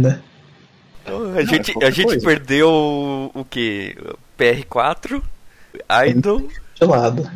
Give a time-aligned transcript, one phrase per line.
[0.00, 0.20] né?
[1.36, 3.96] A gente, a gente perdeu o, o que?
[4.38, 5.22] PR4,
[6.06, 6.48] Idol.
[6.74, 7.30] De lado.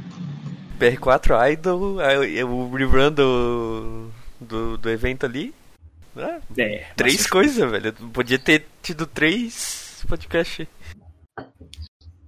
[0.78, 1.96] PR4, Idol,
[2.46, 5.54] o rerun do, do, do evento ali.
[6.16, 7.92] Ah, é, três coisas, velho.
[8.12, 10.66] Podia ter tido três podcasts.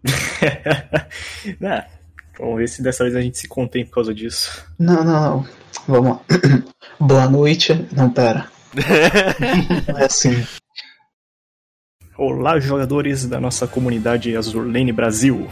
[1.61, 1.85] não,
[2.39, 4.65] vamos ver se dessa vez a gente se contém por causa disso.
[4.79, 5.49] Não, não, não.
[5.87, 6.21] Vamos lá.
[6.99, 7.87] Boa noite.
[7.93, 8.54] Não, pera.
[9.99, 10.45] é assim.
[12.19, 15.49] Olá, jogadores da nossa comunidade Azurlane Brasil.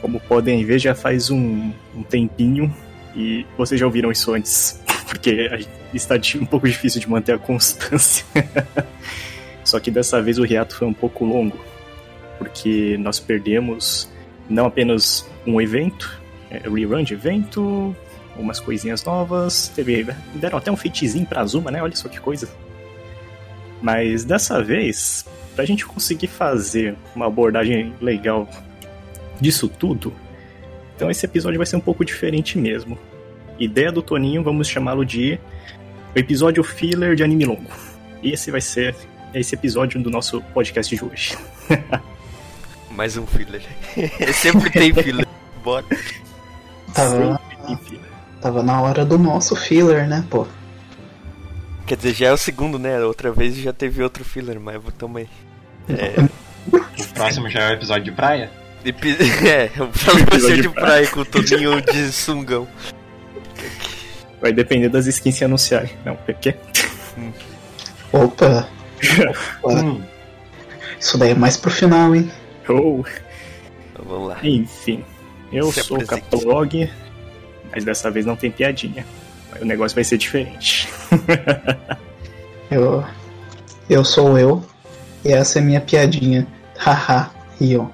[0.00, 2.74] Como podem ver, já faz um, um tempinho
[3.14, 5.50] e vocês já ouviram isso antes, porque
[5.92, 8.24] está um pouco difícil de manter a constância.
[9.64, 11.58] Só que dessa vez o reato foi um pouco longo,
[12.38, 14.10] porque nós perdemos
[14.48, 16.18] não apenas um evento,
[16.50, 17.94] é, rerun de evento,
[18.38, 21.82] umas coisinhas novas, teve, deram até um feitizinho pra Zuma, né?
[21.82, 22.48] Olha só que coisa.
[23.82, 25.24] Mas dessa vez,
[25.54, 28.48] pra gente conseguir fazer uma abordagem legal
[29.40, 30.12] disso tudo,
[30.96, 32.98] então esse episódio vai ser um pouco diferente mesmo.
[33.58, 35.38] Ideia do Toninho, vamos chamá-lo de
[36.14, 37.70] o episódio filler de anime longo.
[38.22, 38.94] E esse vai ser
[39.34, 41.36] esse episódio do nosso podcast de hoje.
[42.90, 43.62] Mais um filler.
[44.34, 45.26] Sempre tem filler.
[45.62, 45.84] Bora.
[46.94, 47.40] Tava,
[48.40, 50.46] tava na hora do nosso filler, né, pô?
[51.86, 53.00] Quer dizer, já é o segundo, né?
[53.00, 55.28] Outra vez já teve outro filler, mas também.
[55.88, 56.28] É...
[56.70, 58.50] O próximo já é o episódio de praia?
[58.84, 59.16] Epi...
[59.46, 62.68] É, o próximo vai ser de praia com o Toninho de sungão.
[64.40, 65.90] Vai depender das skins se anunciarem.
[66.04, 66.54] Não, por quê?
[67.16, 67.32] Hum.
[68.12, 68.68] Opa!
[69.62, 69.72] Opa.
[69.72, 70.02] Hum.
[71.00, 72.30] Isso daí é mais pro final, hein?
[72.68, 73.02] Oh.
[73.92, 74.38] Então, vamos lá.
[74.42, 75.04] Enfim,
[75.52, 76.90] eu se sou o Capolog,
[77.78, 79.06] mas dessa vez não tem piadinha.
[79.60, 80.88] O negócio vai ser diferente.
[82.68, 83.04] eu,
[83.88, 84.64] eu sou eu,
[85.24, 86.44] e essa é minha piadinha.
[86.76, 87.90] Haha, Rio.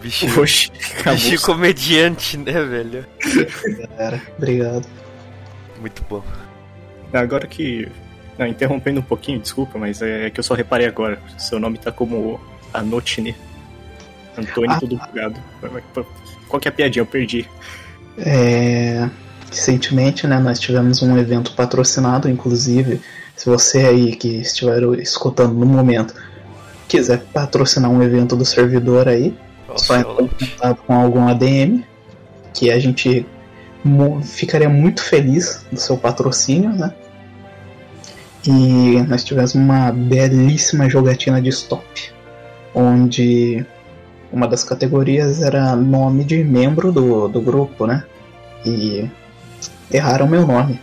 [0.00, 0.70] bicho, Oxi,
[1.04, 3.04] bicho comediante, né, velho?
[3.88, 4.86] Galera, obrigado.
[5.80, 6.22] Muito bom.
[7.12, 7.88] Agora que.
[8.38, 11.20] Não, interrompendo um pouquinho, desculpa, mas é que eu só reparei agora.
[11.36, 12.40] Seu nome tá como
[12.72, 13.34] Anotine.
[14.38, 15.40] Antônio ah, tudo bugado.
[16.48, 17.02] Qual que é a piadinha?
[17.02, 17.46] Eu perdi.
[18.18, 19.08] É.
[19.50, 23.02] Recentemente, né, nós tivemos um evento patrocinado, inclusive,
[23.36, 26.14] se você aí que estiver escutando no momento
[26.88, 29.34] quiser patrocinar um evento do servidor aí,
[29.66, 31.82] Nossa, só entrar em contato com algum ADM,
[32.54, 33.26] que a gente
[34.22, 36.92] ficaria muito feliz do seu patrocínio, né?
[38.46, 42.12] E nós tivemos uma belíssima jogatina de stop,
[42.74, 43.64] onde
[44.32, 48.04] uma das categorias era nome de membro do, do grupo, né?
[48.64, 49.08] E
[49.90, 50.80] erraram meu nome.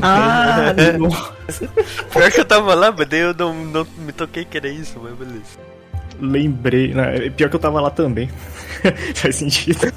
[0.00, 0.74] Ah,
[2.10, 4.98] Pior que eu tava lá, mas daí eu não, não me toquei que era isso,
[5.02, 5.58] mas beleza.
[6.20, 6.94] Lembrei.
[6.94, 8.30] Não, é pior que eu tava lá também.
[9.14, 9.92] Faz sentido.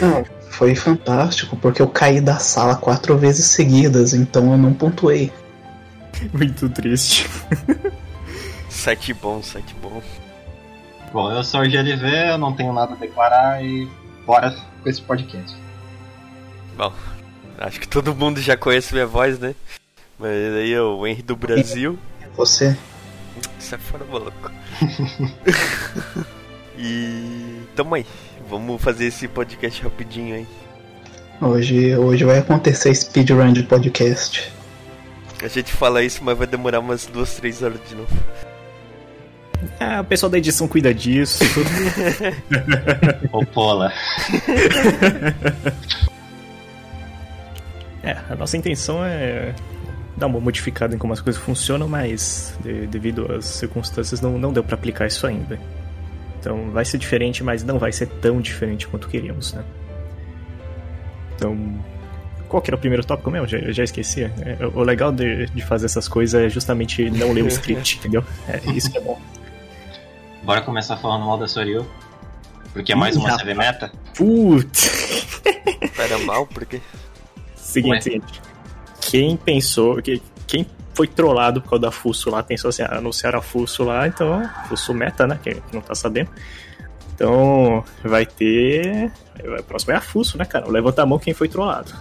[0.00, 5.32] Não, foi fantástico, porque eu caí da sala quatro vezes seguidas, então eu não pontuei.
[6.32, 7.28] Muito triste.
[8.68, 10.02] Sete bom, sete bom.
[11.14, 13.88] Bom, eu sou o GLV, eu não tenho nada a declarar e
[14.26, 14.52] bora
[14.82, 15.56] com esse podcast.
[16.76, 16.92] Bom,
[17.56, 19.54] acho que todo mundo já conhece minha voz, né?
[20.18, 21.96] Mas aí é o Henry do Brasil.
[22.36, 22.76] Você.
[23.60, 24.50] Sai fora, maluco.
[26.76, 27.60] e.
[27.76, 28.04] Tamo aí.
[28.50, 30.46] Vamos fazer esse podcast rapidinho aí.
[31.40, 34.52] Hoje, hoje vai acontecer speedrun de podcast.
[35.40, 38.10] A gente fala isso, mas vai demorar umas duas, três horas de novo.
[39.80, 41.44] Ah, o pessoal da edição cuida disso.
[43.32, 43.92] Ô, Pola.
[48.02, 49.54] É, a nossa intenção é
[50.16, 54.52] dar uma modificada em como as coisas funcionam, mas de, devido às circunstâncias não, não
[54.52, 55.58] deu para aplicar isso ainda.
[56.38, 59.64] Então vai ser diferente, mas não vai ser tão diferente quanto queríamos, né?
[61.34, 61.56] Então,
[62.48, 63.48] qual que era o primeiro tópico mesmo?
[63.48, 64.22] Já, eu já esqueci.
[64.22, 68.22] É, o legal de, de fazer essas coisas é justamente não ler o script, entendeu?
[68.46, 69.18] É isso que é bom.
[70.44, 71.86] Bora começar falando mal da Soryu.
[72.74, 73.90] Porque é mais uma CV meta?
[74.14, 75.40] Putz!
[75.98, 76.82] Era mal, por quê?
[77.56, 78.42] Seguinte, seguinte.
[79.00, 80.02] Quem pensou.
[80.02, 83.84] Que, quem foi trollado por causa da Fuso lá, pensou assim, ah, anunciaram a Fuso
[83.84, 84.46] lá, então.
[84.68, 85.40] Fuso meta, né?
[85.42, 86.28] Quem não tá sabendo.
[87.14, 89.10] Então, vai ter.
[89.58, 90.70] O próximo é a Fuso, né, cara?
[90.70, 91.94] Levanta a mão quem foi trollado.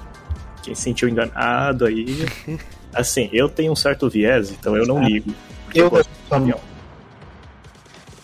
[0.62, 2.26] Quem se sentiu enganado aí.
[2.94, 5.34] Assim, eu tenho um certo viés, então eu não ah, ligo.
[5.74, 6.06] Eu, eu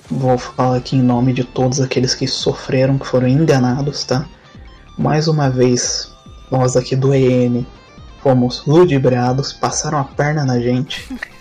[0.10, 4.26] vou falar aqui em nome de todos aqueles que sofreram, que foram enganados, tá?
[4.98, 6.12] Mais uma vez,
[6.52, 7.66] nós aqui do EN
[8.22, 11.08] fomos ludibriados, passaram a perna na gente.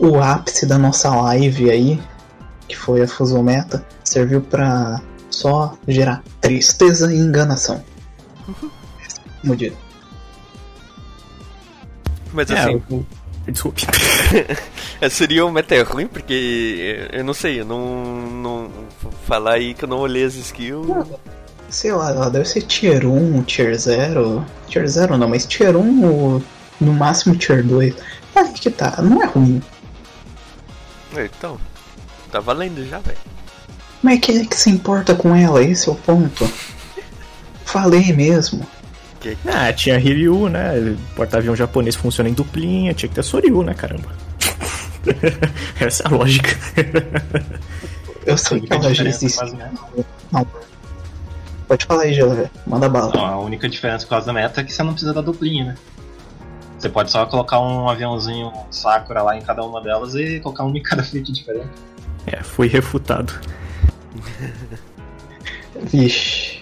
[0.00, 2.02] O ápice da nossa live aí,
[2.66, 7.84] que foi a Fusometa, serviu para só gerar tristeza e enganação.
[9.42, 9.76] Como digo.
[12.32, 13.06] Mas é, assim.
[13.48, 13.86] Desculpe.
[15.10, 18.70] Seria um meta ruim, porque eu não sei, eu não, não.
[19.26, 20.86] Falar aí que eu não olhei as skills.
[21.68, 24.44] Sei lá, ela deve ser tier 1, tier 0.
[24.68, 26.42] Tier 0 não, mas tier 1
[26.80, 27.94] no máximo tier 2.
[28.34, 29.62] Aí que tá, não é ruim.
[31.16, 31.58] Então,
[32.30, 33.18] tá valendo já, velho.
[34.02, 35.62] Mas quem é que se importa com ela?
[35.62, 36.48] Esse é o ponto.
[37.64, 38.66] Falei mesmo.
[39.34, 39.48] Que...
[39.48, 40.96] Ah, tinha Hiryu, né?
[41.16, 44.08] Porta-avião japonês funciona em duplinha, tinha que ter Soryu, né, caramba?
[45.80, 46.50] Essa é a lógica.
[48.24, 49.40] Eu sei que ela já existe.
[50.30, 50.46] Não.
[51.66, 53.12] Pode falar aí, Gela, manda bala.
[53.12, 55.64] Não, a única diferença por causa da meta é que você não precisa da duplinha,
[55.64, 55.74] né?
[56.78, 60.76] Você pode só colocar um aviãozinho Sakura lá em cada uma delas e colocar um
[60.76, 61.70] em cada feat diferente.
[62.26, 63.32] É, foi refutado.
[65.82, 66.55] Vixe.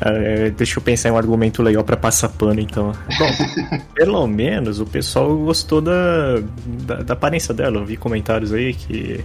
[0.00, 2.92] É, deixa eu pensar em um argumento legal para passar pano, então.
[3.18, 7.78] Bom, pelo menos o pessoal gostou da, da, da, aparência dela.
[7.78, 9.24] Eu vi comentários aí que.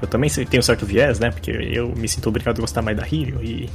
[0.00, 1.30] Eu também tenho certo viés, né?
[1.30, 3.42] Porque eu me sinto obrigado a gostar mais da Hiro.
[3.42, 3.68] E,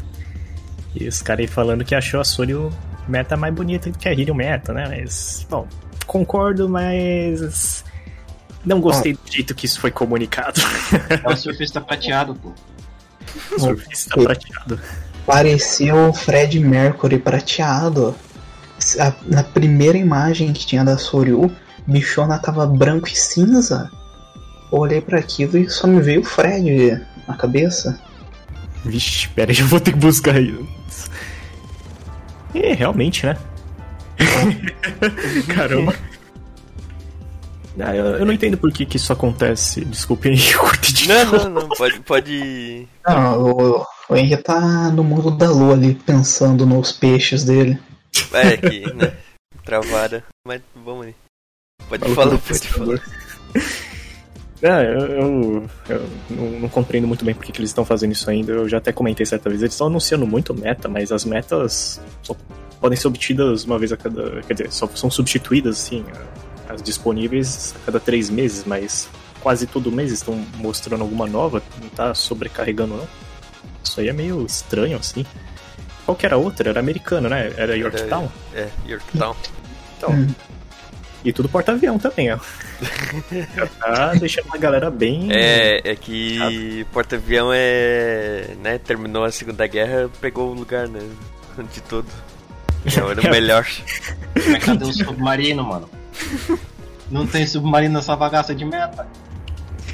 [0.96, 2.72] e os caras aí falando que achou a Soryu
[3.08, 4.88] meta mais bonita que a Hiro meta, né?
[4.88, 5.68] Mas, bom,
[6.06, 7.84] concordo, mas.
[8.64, 10.60] Não gostei do jeito que isso foi comunicado.
[11.24, 12.52] É o surfista prateado, pô.
[13.60, 14.80] Surfista prateado.
[15.26, 18.16] Parecia o Fred Mercury prateado.
[19.26, 21.52] Na primeira imagem que tinha da Soryu,
[21.88, 23.90] bichona tava branco e cinza.
[24.72, 28.00] Eu olhei para aquilo e só me veio o Fred na cabeça.
[28.84, 31.10] Vixe, pera aí, eu vou ter que buscar isso.
[32.54, 33.38] É, realmente, né?
[35.54, 35.94] Caramba.
[37.78, 39.84] Ah, eu, eu, não entendo por que, que isso acontece.
[39.84, 42.00] Desculpem, eu curti de Não, não, não, pode.
[42.00, 42.88] pode...
[43.06, 47.80] Não, o, o Henry tá no mundo da lua ali, pensando nos peixes dele.
[48.34, 49.14] É, que, né?
[49.64, 50.24] Travada.
[50.46, 51.16] Mas vamos aí.
[51.90, 53.02] Pode falar, pode falar.
[54.62, 58.30] É, eu, eu, eu não, não, compreendo muito bem porque que eles estão fazendo isso
[58.30, 58.54] ainda.
[58.54, 59.62] Eu já até comentei certa vez.
[59.62, 62.36] Eles estão anunciando muito meta, mas as metas só
[62.80, 64.42] podem ser obtidas uma vez a cada.
[64.44, 66.06] Quer dizer, só são substituídas, assim
[66.68, 69.08] as disponíveis a cada três meses, mas
[69.42, 73.08] quase todo mês estão mostrando alguma nova, não tá sobrecarregando não.
[73.86, 75.26] Isso aí é meio estranho assim.
[76.06, 76.70] Qual que era a outra?
[76.70, 77.54] Era americana, né?
[77.56, 78.30] Era Yorktown?
[78.54, 79.36] É, Yorktown.
[79.98, 80.12] Então.
[80.12, 80.28] Hum.
[81.24, 82.38] E tudo porta-avião também, ó.
[83.82, 85.28] tá deixando a galera bem.
[85.32, 88.50] É, é que porta-avião é.
[88.62, 91.00] né, terminou a Segunda Guerra, pegou o lugar, né?
[91.74, 92.08] De tudo.
[92.86, 93.66] Então era o melhor.
[94.36, 95.90] Mas cadê o submarino, mano?
[97.10, 99.08] Não tem submarino nessa bagaça de meta.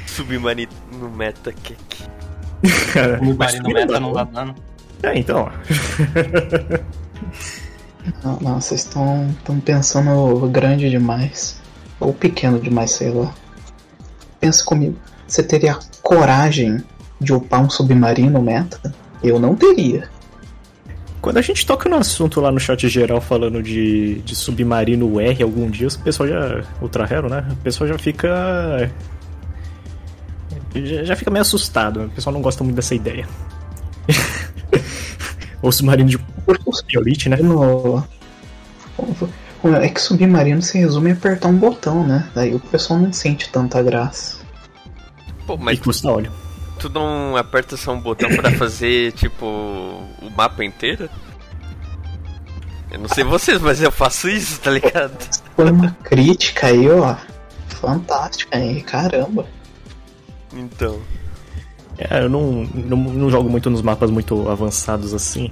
[0.06, 0.70] Submarino
[1.16, 2.04] meta, que que.
[2.62, 4.54] Submarino meta não dá dano.
[5.02, 5.50] É, então.
[8.22, 11.60] não, não, vocês estão pensando grande demais.
[11.98, 13.32] Ou pequeno demais, sei lá.
[14.40, 14.96] Pensa comigo.
[15.26, 16.82] Você teria coragem
[17.20, 18.94] de upar um submarino meta?
[19.22, 20.08] Eu não teria.
[21.20, 25.42] Quando a gente toca no assunto lá no chat geral falando de, de submarino R
[25.44, 26.64] algum dia, o pessoal já.
[26.80, 27.46] Ultra Hero, né?
[27.52, 28.90] O pessoal já fica.
[30.74, 32.04] Já, já fica meio assustado.
[32.04, 33.28] O pessoal não gosta muito dessa ideia.
[35.62, 36.18] Ou submarino de
[36.94, 37.36] Elite, né?
[37.36, 38.02] No...
[39.80, 42.28] É que submarino se resume a apertar um botão, né?
[42.34, 44.38] Daí o pessoal não sente tanta graça.
[45.46, 45.78] Pô, mas...
[45.78, 46.32] E custa óleo
[46.82, 51.08] tu não aperta só um botão para fazer, tipo, o mapa inteiro?
[52.90, 55.16] Eu não sei vocês, mas eu faço isso, tá ligado?
[55.54, 57.16] Foi uma crítica aí, ó.
[57.68, 59.46] Fantástica aí, caramba.
[60.54, 61.00] Então.
[61.98, 65.50] É, eu não, não, não, jogo muito nos mapas muito avançados assim.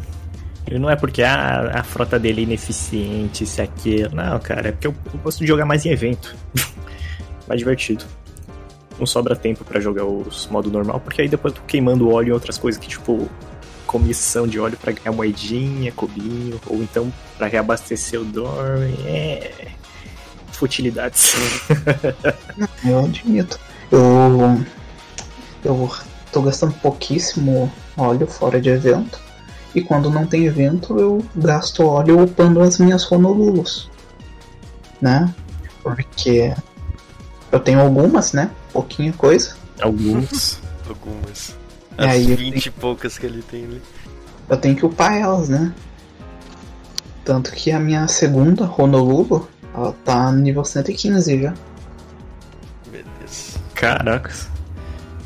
[0.71, 4.15] E não é porque ah, a frota dele é ineficiente, se aquilo.
[4.15, 6.35] Não, cara, é porque eu, eu gosto de jogar mais em evento.
[7.49, 8.05] mais divertido
[9.01, 12.29] não sobra tempo para jogar os modo normal, porque aí depois eu tô queimando óleo
[12.29, 13.29] em outras coisas que, tipo,
[13.87, 18.95] comissão de óleo para ganhar moedinha, cubinho, ou então para reabastecer o dorme.
[19.07, 19.69] É.
[20.53, 21.35] Futilidades.
[22.85, 23.59] eu admito.
[23.91, 24.61] Eu.
[25.65, 25.91] Eu
[26.33, 29.21] tô gastando pouquíssimo óleo fora de evento.
[29.75, 33.91] E quando não tem evento, eu gasto óleo upando as minhas Honolulus.
[35.01, 35.33] Né?
[35.83, 36.55] Porque
[37.53, 38.51] eu tenho algumas, né?
[38.73, 39.57] pouquinha coisa.
[39.81, 40.61] Algumas.
[40.89, 41.57] Algumas.
[41.97, 43.83] As vinte e poucas que ele tem ali.
[44.49, 45.73] Eu tenho que upar elas, né?
[47.25, 51.55] Tanto que a minha segunda Honolulu, ela tá no nível 115 já.
[52.91, 53.57] Deus.
[53.75, 54.49] Caracas.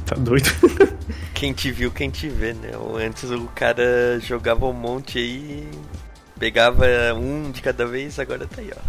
[0.06, 0.49] Tá doido.
[1.34, 2.70] Quem te viu, quem te vê, né?
[3.04, 5.68] Antes o cara jogava um monte aí,
[6.38, 8.80] pegava um de cada vez, agora tá aí, ó.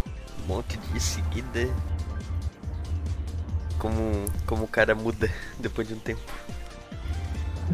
[0.42, 1.68] Um monte de seguida.
[3.78, 6.20] Como, como o cara muda depois de um tempo.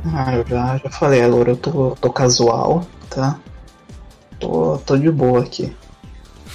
[0.06, 3.38] Ah, eu já, já falei, agora eu tô, tô casual, tá?
[4.40, 5.76] Tô, tô de boa aqui.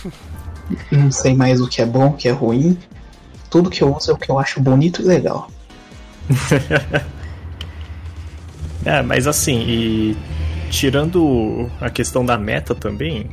[0.91, 2.77] Não sei mais o que é bom, o que é ruim.
[3.50, 5.50] Tudo que eu uso é o que eu acho bonito e legal.
[8.86, 10.17] é, mas assim, e
[10.69, 13.29] tirando a questão da meta também,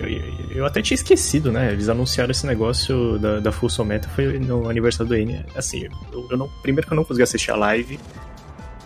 [0.00, 0.08] eu,
[0.56, 1.72] eu, até tinha esquecido, né?
[1.72, 5.44] Eles anunciaram esse negócio da, da Full Meta foi no aniversário do N.
[5.54, 8.00] Assim, eu, eu, não, primeiro que eu não consegui assistir a live.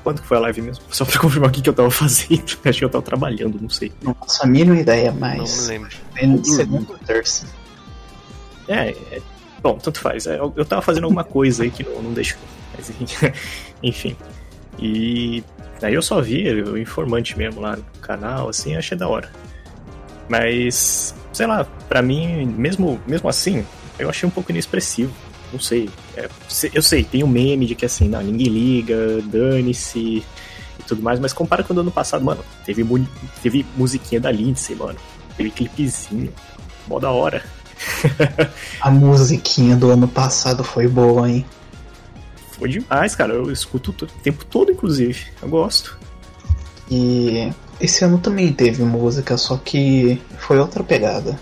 [0.02, 0.84] Quando que foi a live mesmo?
[0.90, 2.58] Só pra confirmar o que, que eu tava fazendo.
[2.64, 3.92] Acho que eu tava trabalhando, não sei.
[4.02, 5.38] Não faço a mínima ideia, mas.
[5.38, 5.96] Não me lembro.
[6.16, 7.46] É segundo ou terça.
[8.66, 9.22] É, é,
[9.62, 10.26] bom, tanto faz.
[10.26, 12.38] Eu, eu tava fazendo alguma coisa aí que não, não deixou.
[12.76, 12.92] Mas,
[13.82, 14.16] enfim.
[14.78, 15.42] E
[15.82, 19.30] aí eu só vi o informante mesmo lá no canal, assim, achei da hora.
[20.28, 23.64] Mas, sei lá, para mim, mesmo, mesmo assim,
[23.98, 25.12] eu achei um pouco inexpressivo.
[25.52, 25.88] Não sei.
[26.16, 26.28] É,
[26.72, 30.24] eu sei, tem um meme de que assim, não, ninguém liga, dane-se
[30.78, 32.84] e tudo mais, mas compara com o ano passado, mano, teve,
[33.42, 34.98] teve musiquinha da Lindsay, mano.
[35.36, 36.32] Teve clipezinho.
[36.88, 37.42] Mó da hora.
[38.80, 41.44] A musiquinha do ano passado foi boa, hein?
[42.64, 43.34] Foi demais, cara.
[43.34, 45.26] Eu escuto o tempo todo, inclusive.
[45.42, 45.98] Eu gosto.
[46.90, 51.38] E esse ano também teve música, só que foi outra pegada.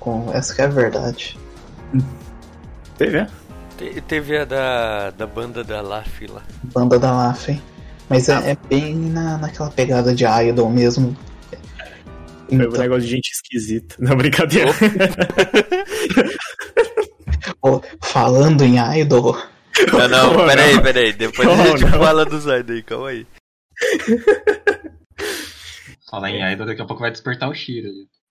[0.00, 1.38] Com essa que é a verdade.
[2.98, 3.28] Teve, é?
[3.78, 6.42] Te, teve a da, da banda da Laf lá.
[6.74, 7.62] Banda da Laf, hein?
[8.08, 8.42] Mas é, ah.
[8.46, 11.16] é, é, bem na, naquela pegada de idol mesmo.
[12.50, 12.68] Então...
[12.70, 13.94] Foi um negócio de gente esquisita.
[14.00, 14.72] Não, brincadeira.
[17.62, 19.36] oh, falando em idol.
[19.92, 21.12] Não, não, peraí, peraí.
[21.12, 21.98] Depois a gente não.
[21.98, 23.26] fala dos idols aí, calma aí.
[26.08, 27.88] Falar em Idol, daqui a pouco vai despertar o Shiro.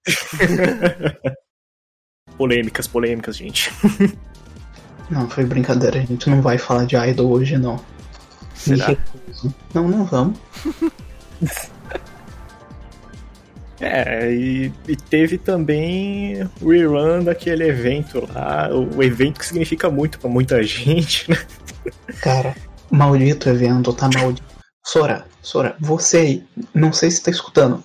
[2.37, 3.71] polêmicas, polêmicas, gente.
[5.09, 5.99] Não, foi brincadeira.
[5.99, 7.79] A gente não vai falar de Idol hoje, não.
[8.55, 8.95] Será?
[9.73, 10.39] Não, não vamos.
[13.79, 19.89] É, e, e, teve também o rerun daquele evento lá, o, o evento que significa
[19.89, 21.37] muito para muita gente, né?
[22.21, 22.55] Cara,
[22.89, 24.47] maldito evento, tá maldito.
[24.81, 27.83] Sora, Sora, você aí, não sei se tá escutando.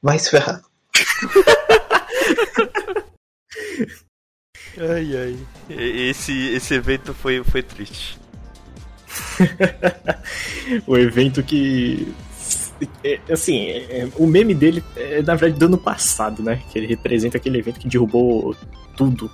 [0.00, 0.62] Vai se ferrar.
[4.78, 5.36] ai, ai.
[5.68, 8.18] Esse, esse evento foi, foi triste.
[10.86, 12.14] o evento que.
[13.02, 16.62] É, assim, é, o meme dele é na verdade do ano passado, né?
[16.70, 18.54] Que ele representa aquele evento que derrubou
[18.96, 19.30] tudo.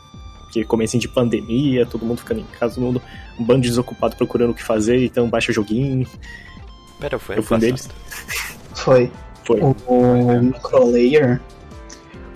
[0.53, 3.03] Que começa de pandemia, todo mundo ficando em casa, todo mundo,
[3.39, 6.07] um bando desocupado procurando o que fazer, então baixa joguinho.
[6.99, 7.89] Pera, foi Eu fui um deles?
[8.75, 9.11] Foi.
[9.45, 9.61] Foi.
[9.61, 11.41] O, o Microlayer,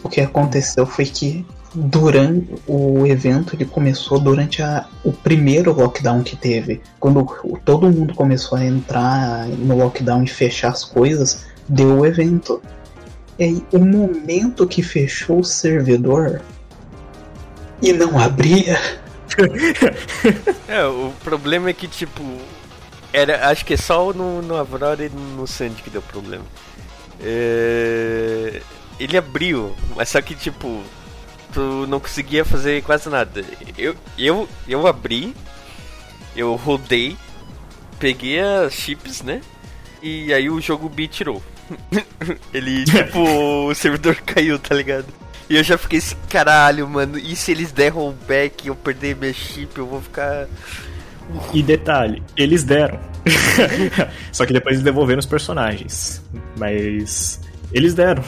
[0.02, 1.44] o que aconteceu foi que
[1.75, 6.81] durante o evento ele começou durante a, o primeiro lockdown que teve.
[7.00, 7.26] Quando
[7.64, 12.62] todo mundo começou a entrar no lockdown e fechar as coisas, deu o evento.
[13.38, 16.40] E aí, o momento que fechou o servidor
[17.83, 18.78] e não abria.
[20.69, 22.23] é, o problema é que, tipo,
[23.12, 26.45] era, acho que é só no, no Aurora e no Sandy que deu problema.
[27.21, 28.61] É,
[28.99, 30.83] ele abriu, mas só que tipo,
[31.54, 33.44] tu não conseguia fazer quase nada.
[33.78, 35.34] Eu, eu, eu abri,
[36.37, 37.16] eu rodei,
[37.99, 39.40] peguei as chips, né?
[40.02, 41.42] E aí o jogo me tirou.
[42.52, 43.20] ele, tipo,
[43.70, 45.06] o servidor caiu, tá ligado?
[45.49, 49.14] E eu já fiquei assim, caralho, mano, e se eles der rollback e eu perder
[49.14, 50.49] minha chip, eu vou ficar
[51.52, 52.99] e detalhe, eles deram.
[54.32, 56.23] Só que depois eles devolveram os personagens.
[56.56, 57.40] Mas
[57.73, 58.23] eles deram.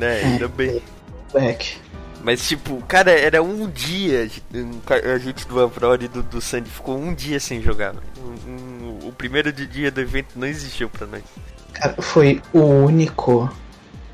[0.00, 0.80] É, ainda bem.
[1.32, 1.76] Back.
[2.22, 4.28] Mas tipo, cara, era um dia.
[5.14, 7.94] A gente do Avrora e do, do Sandy ficou um dia sem jogar.
[8.18, 11.22] Um, um, o primeiro dia do evento não existiu pra nós.
[11.72, 13.50] Cara, foi o único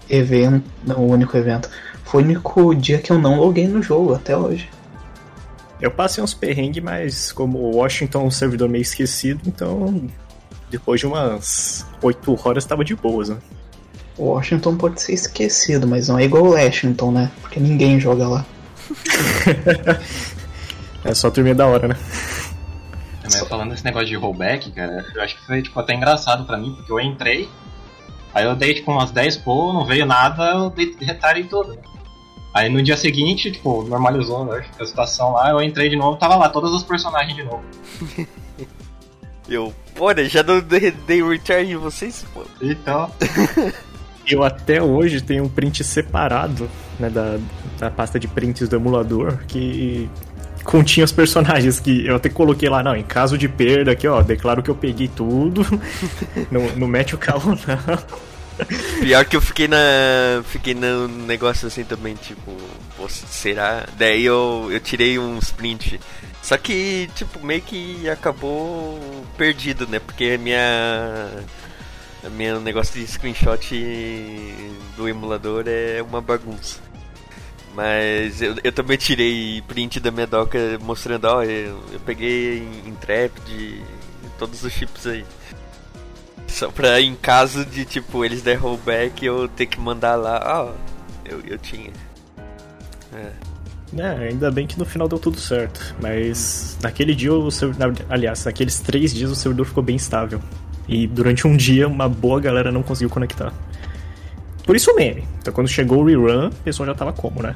[0.08, 0.70] evento.
[0.87, 1.70] Não, o único evento.
[2.04, 4.68] Foi o único dia que eu não loguei no jogo até hoje.
[5.80, 10.08] Eu passei uns perrengues, mas como Washington é um servidor meio esquecido, então
[10.70, 13.37] depois de umas 8 horas tava de boas, né?
[14.18, 17.30] Washington pode ser esquecido, mas não é igual o Washington, né?
[17.40, 18.47] Porque ninguém joga lá.
[21.04, 21.97] é só turminha da hora, né?
[23.23, 26.59] Também falando desse negócio de rollback, cara, eu acho que foi tipo, até engraçado para
[26.59, 27.49] mim, porque eu entrei,
[28.35, 31.78] Aí eu dei tipo umas 10 pô, não veio nada, eu dei retarei tudo.
[32.52, 36.35] Aí no dia seguinte, tipo, normalizou né, a situação lá, eu entrei de novo, tava
[36.35, 37.64] lá, todos os personagens de novo.
[39.47, 42.44] Eu, olha, já não dei, dei recharge em vocês, pô.
[42.62, 43.11] Então.
[44.26, 47.38] Eu até hoje tenho um print separado né, da,
[47.78, 50.09] da pasta de prints do emulador que
[50.64, 54.23] continha os personagens que eu até coloquei lá, não, em caso de perda aqui, ó,
[54.23, 55.62] declaro que eu peguei tudo.
[56.50, 58.25] não, não mete o carro, não.
[59.00, 59.76] Pior que eu fiquei na.
[60.45, 62.57] Fiquei no negócio assim também, tipo,
[62.97, 63.87] pô, será?
[63.99, 66.00] Daí eu, eu tirei um sprint.
[66.40, 69.00] Só que, tipo, meio que acabou
[69.37, 69.99] perdido, né?
[69.99, 71.31] Porque a minha.
[72.31, 73.75] Minha negócio de screenshot
[74.97, 76.81] do emulador é uma bagunça.
[77.75, 82.66] Mas eu, eu também tirei print da minha doca mostrando, ó, eu, eu peguei
[83.00, 83.83] Trapid
[84.38, 85.25] todos os chips aí.
[86.47, 90.73] Só pra em caso de tipo eles der rollback eu ter que mandar lá, ó,
[91.25, 91.93] eu, eu tinha.
[93.12, 93.54] É.
[93.97, 95.95] É, ainda bem que no final deu tudo certo.
[96.00, 100.40] Mas naquele dia, o servidor, aliás, naqueles três dias o servidor ficou bem estável.
[100.88, 103.52] E durante um dia, uma boa galera não conseguiu conectar.
[104.64, 105.26] Por isso o meme.
[105.40, 107.54] Então quando chegou o rerun, o pessoal já tava como, né?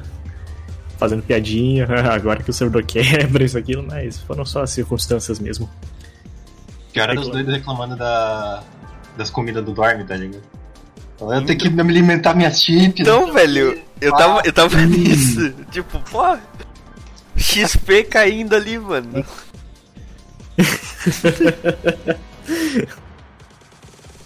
[0.97, 5.69] Fazendo piadinha, agora que o servidor quebra, isso, aquilo, mas foram só as circunstâncias mesmo.
[6.93, 8.63] Que hora dos doidos reclamando da,
[9.17, 10.41] das comidas do dorme, tá ligado?
[11.21, 13.01] Eu tenho que me alimentar minhas chips.
[13.01, 15.53] Então, velho, eu tava, eu tava nisso.
[15.69, 16.37] Tipo, pô,
[17.35, 19.25] XP caindo ali, mano.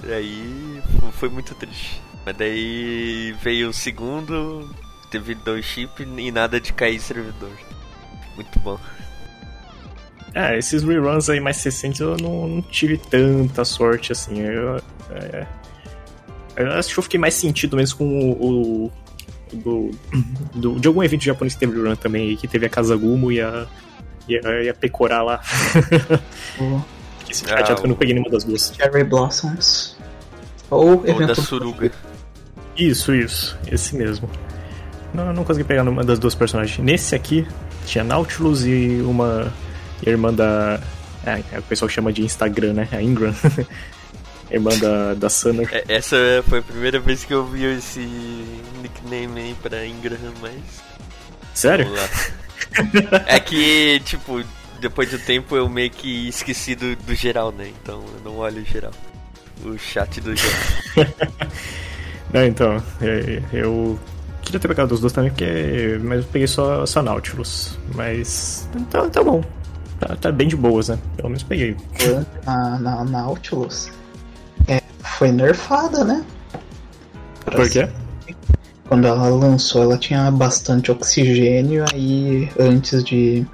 [0.08, 0.82] e aí
[1.14, 2.02] foi muito triste.
[2.26, 4.70] Mas daí veio o segundo,
[5.12, 7.52] teve dois chips e nada de cair servidor.
[8.36, 8.80] Muito bom.
[10.34, 14.40] É, esses reruns aí mais recentes eu não, não tive tanta sorte assim.
[14.40, 14.78] Eu,
[15.12, 15.46] é,
[16.56, 18.86] eu acho que eu fiquei mais sentido mesmo com o.
[18.86, 18.92] o
[19.54, 19.92] do,
[20.56, 23.68] do, de algum evento japonês que teve rerun também, que teve a Kazagumo e a,
[24.28, 25.42] e a, e a Pekora lá.
[27.42, 28.74] O Fiquei chateado que eu não peguei nenhuma das duas.
[28.76, 29.98] Cherry Blossoms.
[30.70, 31.92] Ou Ou da evento Suruga.
[32.78, 33.58] Isso, isso.
[33.72, 34.30] Esse mesmo.
[35.14, 36.78] Não, eu não consegui pegar nenhuma das duas personagens.
[36.84, 37.48] Nesse aqui,
[37.86, 39.52] tinha Nautilus e uma
[40.06, 40.80] irmã da.
[41.26, 42.88] É, o pessoal chama de Instagram, né?
[42.92, 43.34] A Ingram.
[44.50, 45.68] irmã da, da Summer.
[45.72, 46.18] É, Essa
[46.48, 48.00] foi a primeira vez que eu vi esse
[48.82, 50.54] nickname aí pra Ingram, mas.
[51.54, 51.88] Sério?
[53.28, 54.44] É que, tipo,
[54.84, 57.72] depois do tempo eu meio que esqueci do, do geral, né?
[57.82, 58.92] Então eu não olho o geral.
[59.64, 60.60] O chat do geral.
[62.34, 63.98] Não, então, é, eu
[64.42, 67.78] queria ter pegado os dois também, porque, mas eu peguei só, só Nautilus.
[67.94, 69.44] Mas tá, tá bom.
[70.00, 70.98] Tá, tá bem de boas, né?
[71.16, 71.78] Pelo menos peguei.
[72.44, 73.92] na, na Nautilus
[74.68, 76.26] é, foi nerfada, né?
[77.46, 77.88] Por quê?
[78.88, 83.46] Quando ela lançou, ela tinha bastante oxigênio, aí antes de,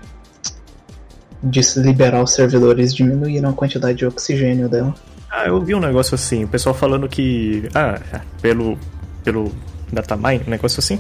[1.42, 4.94] de se liberar os servidores, diminuíram a quantidade de oxigênio dela.
[5.30, 7.70] Ah, eu vi um negócio assim, o pessoal falando que.
[7.74, 8.00] Ah,
[8.42, 8.78] pelo.
[9.24, 9.52] pelo
[9.92, 11.00] datamine, um negócio assim.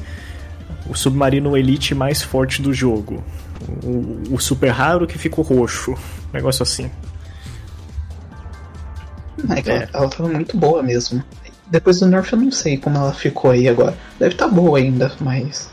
[0.87, 3.23] O submarino elite mais forte do jogo.
[3.83, 5.91] O, o super raro que ficou roxo.
[5.91, 6.89] Um negócio assim.
[9.49, 9.75] É que É.
[9.75, 11.23] Ela, ela tava muito boa mesmo.
[11.67, 13.95] Depois do nerf eu não sei como ela ficou aí agora.
[14.17, 15.69] Deve estar boa ainda, mas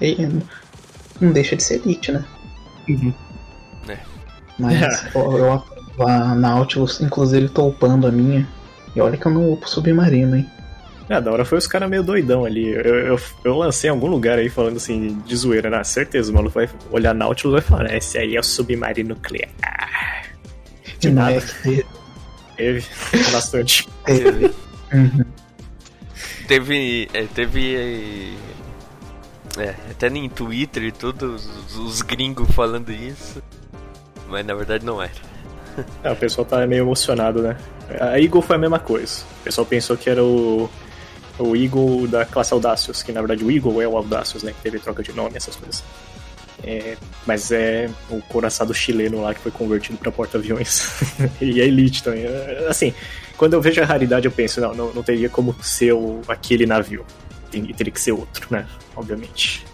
[1.21, 2.25] não deixa de ser elite, né?
[2.89, 3.15] Uhum.
[4.59, 5.65] Mas eu, eu
[6.07, 8.47] a Nautilus, inclusive tô upando a minha.
[8.95, 10.47] E olha que eu não upo submarino, hein?
[11.09, 12.69] Ah, da hora foi os caras meio doidão ali.
[12.69, 15.85] Eu, eu, eu lancei em algum lugar aí falando assim, de zoeira, né?
[15.85, 19.11] Certeza, o maluco vai olhar Nautilus e vai falar, "Ah, esse aí é o submarino
[19.11, 19.49] nuclear.
[20.99, 21.37] De E nada.
[21.37, 21.85] é
[22.57, 22.85] Teve
[23.31, 23.87] bastante.
[24.05, 24.51] teve.
[24.93, 25.25] Uhum.
[26.49, 27.09] Teve.
[27.13, 28.37] É, teve.
[29.59, 33.43] É, até nem Twitter e tudo, os, os gringos falando isso.
[34.29, 35.13] Mas na verdade não era.
[36.03, 37.57] É, o pessoal tá meio emocionado, né?
[38.01, 39.23] A Eagle foi a mesma coisa.
[39.41, 40.71] O pessoal pensou que era o,
[41.39, 44.53] o Eagle da classe Audacious, que na verdade o Eagle é o Audacious, né?
[44.53, 45.85] Que teve troca de nome, essas coisas.
[46.65, 50.83] É, mas é o coraçado chileno lá que foi convertido pra porta-aviões.
[51.41, 52.25] e é Elite também.
[52.25, 52.93] É, Assim,
[53.37, 56.65] quando eu vejo a raridade, eu penso, não, não, não teria como ser o, aquele
[56.67, 57.05] navio.
[57.51, 58.67] Tem- teria que ser outro, né?
[58.97, 59.65] Obviamente.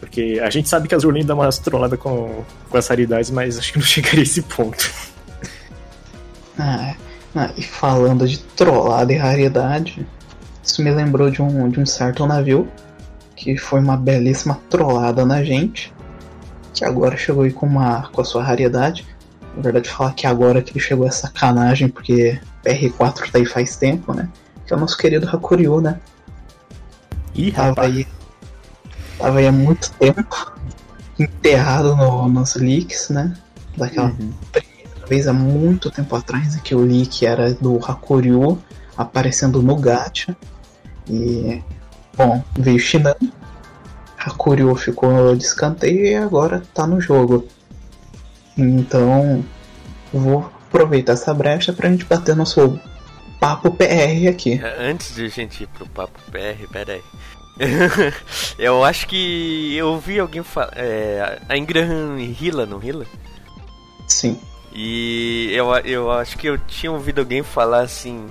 [0.00, 3.58] Porque a gente sabe que a Zurlane dá umas trolladas com, com as raridades, mas
[3.58, 4.90] acho que não chegaria a esse ponto.
[6.58, 6.96] Ah, é.
[7.34, 10.06] Ah, e falando de trollada e raridade,
[10.62, 12.66] isso me lembrou de um, de um certo navio
[13.34, 15.92] que foi uma belíssima trollada na gente,
[16.72, 19.06] que agora chegou aí com, uma, com a sua raridade.
[19.54, 23.76] Na verdade, falar que agora que ele chegou é sacanagem, porque PR4 tá aí faz
[23.76, 24.30] tempo, né?
[24.66, 26.00] que é o nosso querido Hakuryu, né?
[27.34, 27.96] Ih, Tava rapaz.
[27.96, 28.06] aí,
[29.18, 30.52] tava aí há muito tempo
[31.18, 33.34] enterrado no, nos leaks, né?
[33.76, 34.32] Daquela Uhum.
[34.52, 38.58] primeira vez há muito tempo atrás, que o leak era do Hakuryu
[38.96, 40.36] aparecendo no gacha.
[41.08, 41.62] E,
[42.16, 43.32] bom, veio Shinami.
[44.18, 47.46] Hakuryu ficou de escanteio e agora tá no jogo.
[48.56, 49.44] Então,
[50.12, 52.78] vou aproveitar essa brecha pra gente bater nosso
[53.38, 54.60] papo PR aqui.
[54.80, 57.02] Antes de a gente ir pro papo PR, pera aí.
[58.58, 60.72] eu acho que eu ouvi alguém falar.
[60.76, 63.06] É, a Ingram Hila, não Hila?
[64.06, 64.40] Sim.
[64.72, 68.26] E eu, eu acho que eu tinha ouvido alguém falar assim.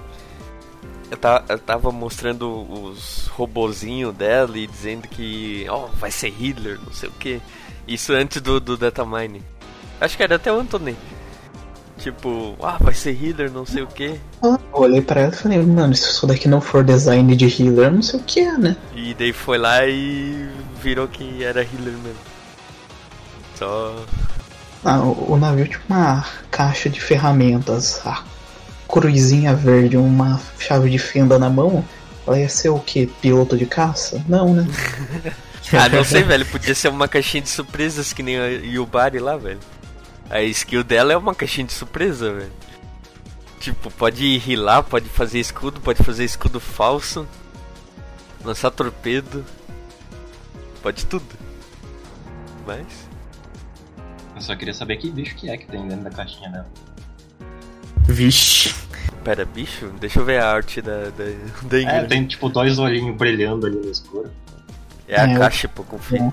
[1.09, 5.65] Eu, ta, eu tava mostrando os robozinhos dela e dizendo que.
[5.69, 7.41] Ó, vai ser Hitler, não sei o que.
[7.87, 9.41] Isso antes do, do Datamine.
[9.99, 10.95] Acho que era até o Anthony.
[11.97, 14.19] Tipo, ah, vai ser Hitler, não sei o que.
[14.43, 17.91] Eu olhei pra ela e falei, mano, se isso daqui não for design de healer,
[17.91, 18.75] não sei o que é, né?
[18.93, 20.47] E daí foi lá e
[20.83, 22.19] virou que era Hitler mesmo.
[23.55, 23.95] Só.
[24.83, 28.23] Ah, o, o navio tinha uma caixa de ferramentas, a
[28.87, 31.83] cruzinha verde, uma chave de fenda na mão.
[32.27, 33.07] Ela ia ser o que?
[33.07, 34.23] Piloto de caça?
[34.27, 34.67] Não, né?
[35.73, 36.45] Ah, não sei, velho.
[36.45, 39.57] Podia ser uma caixinha de surpresas que nem a Yubari lá, velho.
[40.29, 42.51] A skill dela é uma caixinha de surpresa, velho.
[43.59, 47.27] Tipo, pode rilar, pode fazer escudo, pode fazer escudo falso,
[48.43, 49.43] lançar torpedo,
[50.83, 51.25] pode tudo.
[52.65, 52.85] Mas.
[54.35, 56.67] Eu só queria saber que bicho que é que tem dentro da caixinha dela.
[58.07, 58.73] Vixe.
[59.23, 61.23] Pera, bicho, deixa eu ver a arte da, da,
[61.63, 62.07] da É, Ingrid.
[62.09, 64.29] tem tipo dois olhinhos brilhando ali no escuro.
[65.07, 66.31] É a É, caixa, pô, confia.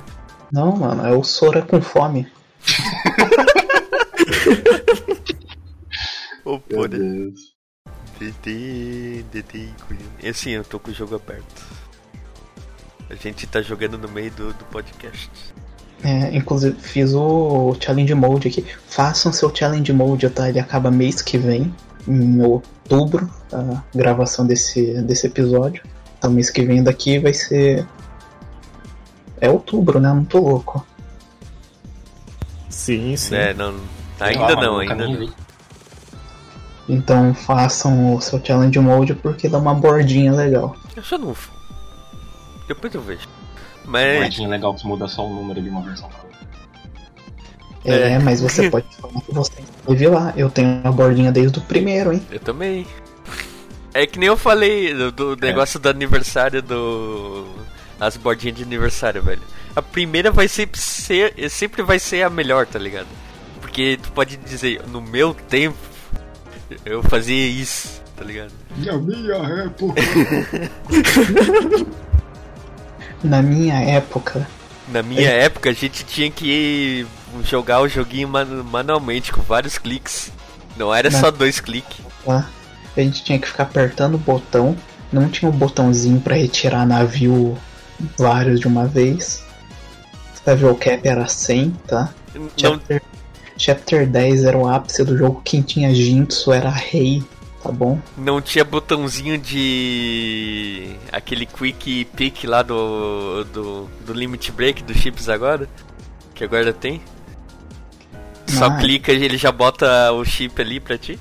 [0.50, 2.31] Não, mano, é o Sora com fome.
[6.44, 6.98] Ô, pô, né?
[6.98, 7.52] Deus.
[8.18, 9.68] DD, DD,
[10.22, 11.66] E assim, eu tô com o jogo aberto.
[13.11, 15.31] A gente tá jogando no meio do, do podcast.
[16.02, 18.64] É, inclusive, fiz o Challenge Mode aqui.
[18.87, 20.48] Façam seu Challenge Mode, tá?
[20.48, 21.74] Ele acaba mês que vem,
[22.09, 25.83] em outubro, a gravação desse, desse episódio.
[26.18, 27.87] Então, mês que vem daqui vai ser.
[29.40, 30.09] É outubro, né?
[30.09, 30.87] Não tô louco.
[32.68, 33.35] Sim, sim.
[33.35, 33.74] É, não.
[34.24, 35.28] Ainda lá, não, ainda não.
[36.88, 40.76] Então, façam o seu Challenge Mode porque dá uma bordinha legal.
[40.96, 41.35] Eu só não.
[42.66, 43.28] Depois eu vejo.
[43.85, 44.16] Mas.
[44.16, 46.32] Bonequinho legal que muda só o número de uma versão pra outra.
[47.85, 48.18] É, É.
[48.18, 49.52] mas você pode falar que você
[49.87, 50.32] teve lá.
[50.37, 52.22] Eu tenho a bordinha desde o primeiro, hein?
[52.30, 52.87] Eu também.
[53.94, 57.46] É que nem eu falei do, do negócio do aniversário do.
[58.00, 59.42] As bordinhas de aniversário, velho.
[59.76, 61.35] A primeira vai sempre ser.
[61.50, 63.06] Sempre vai ser a melhor, tá ligado?
[63.72, 65.78] Porque tu pode dizer, no meu tempo,
[66.85, 68.52] eu fazia isso, tá ligado?
[68.85, 69.94] Na minha época.
[73.24, 74.46] Na minha época,
[74.88, 77.06] Na minha época a gente tinha que
[77.44, 80.30] jogar o joguinho manu- manualmente, com vários cliques.
[80.76, 81.18] Não era Né?
[81.18, 82.04] só dois cliques.
[82.26, 82.50] lá,
[82.94, 84.76] a gente tinha que ficar apertando o botão.
[85.11, 87.56] Não tinha um botãozinho pra retirar navio
[88.18, 89.42] vários de uma vez.
[90.46, 92.12] Level cap era 100, tá?
[92.35, 92.80] Não,
[93.62, 95.40] Chapter, chapter 10 era o ápice do jogo.
[95.44, 97.22] Quem tinha Jinxu era rei,
[97.62, 97.96] tá bom?
[98.16, 100.96] não tinha botãozinho de.
[101.12, 103.88] aquele quick pick lá do, do.
[104.05, 105.68] do limit break dos chips agora.
[106.35, 107.01] Que agora tem.
[108.48, 108.77] Só Ah.
[108.79, 111.16] clica e ele já bota o chip ali pra ti.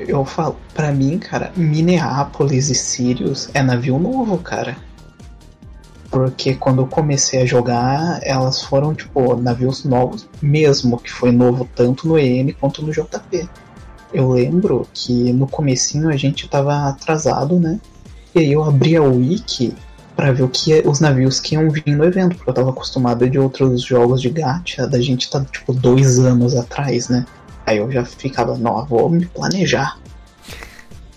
[0.00, 4.76] Eu falo, pra mim, cara, Minneapolis e Sirius é navio novo, cara.
[6.10, 11.68] Porque quando eu comecei a jogar, elas foram, tipo, navios novos mesmo, que foi novo
[11.74, 13.48] tanto no EN quanto no JP.
[14.12, 17.78] Eu lembro que no comecinho a gente tava atrasado, né?
[18.34, 19.74] E aí eu abri a wiki
[20.16, 23.28] pra ver o que os navios que iam vir no evento, porque eu tava acostumado
[23.28, 27.26] de outros jogos de gacha, da gente tá, tipo, dois anos atrás, né?
[27.66, 29.98] Aí eu já ficava, não, vou me planejar.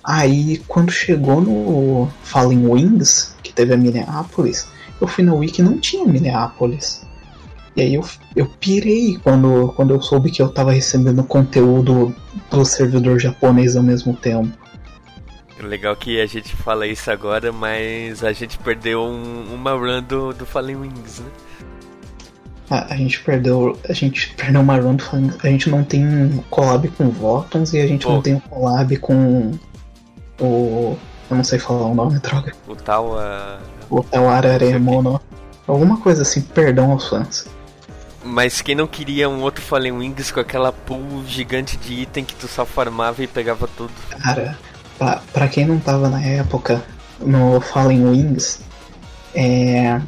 [0.04, 4.68] Aí quando chegou no Fallen Wings, que teve a Minneapolis,
[5.02, 7.06] eu fui na Wiki não tinha Minneapolis.
[7.76, 12.14] E aí eu, eu pirei quando, quando eu soube que eu tava recebendo conteúdo
[12.50, 14.52] do servidor japonês ao mesmo tempo.
[15.60, 20.34] Legal que a gente fala isso agora, mas a gente perdeu um- uma run do,
[20.34, 21.30] do Fallen Wings, né?
[22.70, 23.78] A, a gente perdeu.
[23.88, 25.38] A gente perdeu uma run do Fallen Wings.
[25.46, 29.52] A gente não tem collab com Votons e a gente não tem collab com
[30.40, 30.98] o.
[31.30, 32.52] Eu não sei falar o nome, droga.
[32.68, 33.18] O tal.
[33.92, 35.22] A O Hotel Araremono.
[35.68, 37.46] Alguma coisa assim, perdão aos fãs.
[38.24, 42.36] Mas quem não queria um outro Fallen Wings com aquela pool gigante de item que
[42.36, 43.92] tu só farmava e pegava tudo?
[44.22, 44.58] Cara,
[44.98, 46.84] pra, pra quem não tava na época,
[47.20, 48.60] no Fallen Wings,
[49.34, 50.00] é,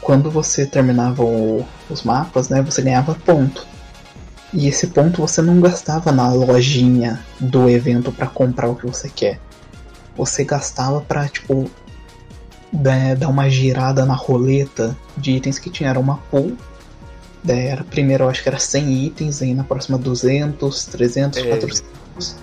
[0.00, 3.66] quando você terminava o- os mapas, né, você ganhava ponto.
[4.52, 9.08] E esse ponto você não gastava na lojinha do evento pra comprar o que você
[9.08, 9.40] quer.
[10.16, 11.68] Você gastava pra, tipo,
[12.74, 15.90] da- dar uma girada na roleta de itens que tinha.
[15.90, 16.56] Era uma pool.
[17.42, 21.46] Daí era, primeiro eu acho que era 100 itens, aí na próxima 200, 300, É.
[21.48, 22.36] 400.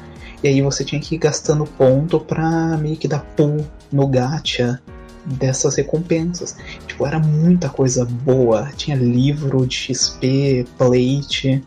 [0.43, 4.79] E aí você tinha que ir gastando ponto pra meio que dar pull no gacha
[5.25, 6.55] dessas recompensas.
[6.87, 8.69] Tipo, era muita coisa boa.
[8.75, 11.63] Tinha livro de XP, plate,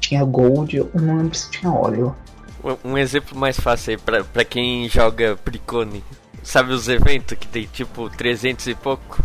[0.00, 2.14] tinha gold, eu não lembro se tinha óleo.
[2.84, 6.02] Um- exemplo mais fácil aí pra, pra quem joga Precone.
[6.46, 9.20] Sabe os eventos que tem tipo 300 e pouco?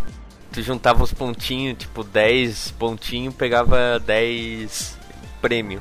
[0.52, 4.98] Tu juntava os pontinhos, tipo 10 pontinhos, pegava 10
[5.40, 5.80] prêmio.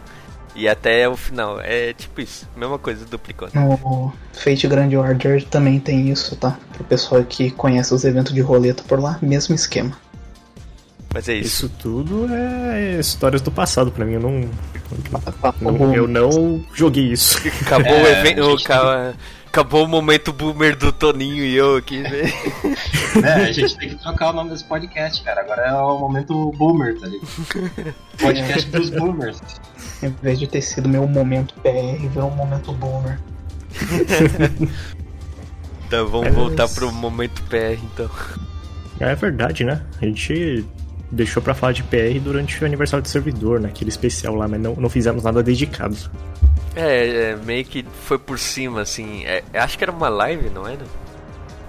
[0.54, 1.58] E até o final.
[1.60, 2.46] É tipo isso.
[2.54, 3.52] Mesma coisa Precone.
[3.54, 6.58] No Fate Grand Order também tem isso, tá?
[6.74, 9.96] Pro pessoal que conhece os eventos de roleta por lá, mesmo esquema.
[11.14, 11.66] Mas é isso.
[11.66, 14.12] Isso tudo é histórias do passado pra mim.
[14.14, 14.50] Eu não.
[15.60, 17.38] Não- eu não joguei isso.
[17.62, 18.42] Acabou o É, evento.
[18.46, 19.18] a gente-
[19.50, 22.10] Acabou o momento boomer do Toninho e eu aqui, né?
[23.24, 25.40] É, a gente tem que trocar o nome desse podcast, cara.
[25.40, 27.94] Agora é o momento boomer, tá ligado?
[28.20, 29.40] Podcast dos boomers.
[30.00, 33.18] Em vez de ter sido meu momento PR, virou um momento boomer.
[35.88, 38.08] Então vamos É, voltar mas- pro momento PR então.
[39.00, 39.82] É verdade, né?
[40.00, 40.64] A gente
[41.10, 44.74] deixou pra falar de PR durante o aniversário do servidor, naquele especial lá, mas não,
[44.76, 45.96] não fizemos nada dedicado.
[46.76, 49.24] É, é, meio que foi por cima, assim.
[49.24, 50.84] É, acho que era uma live, não era?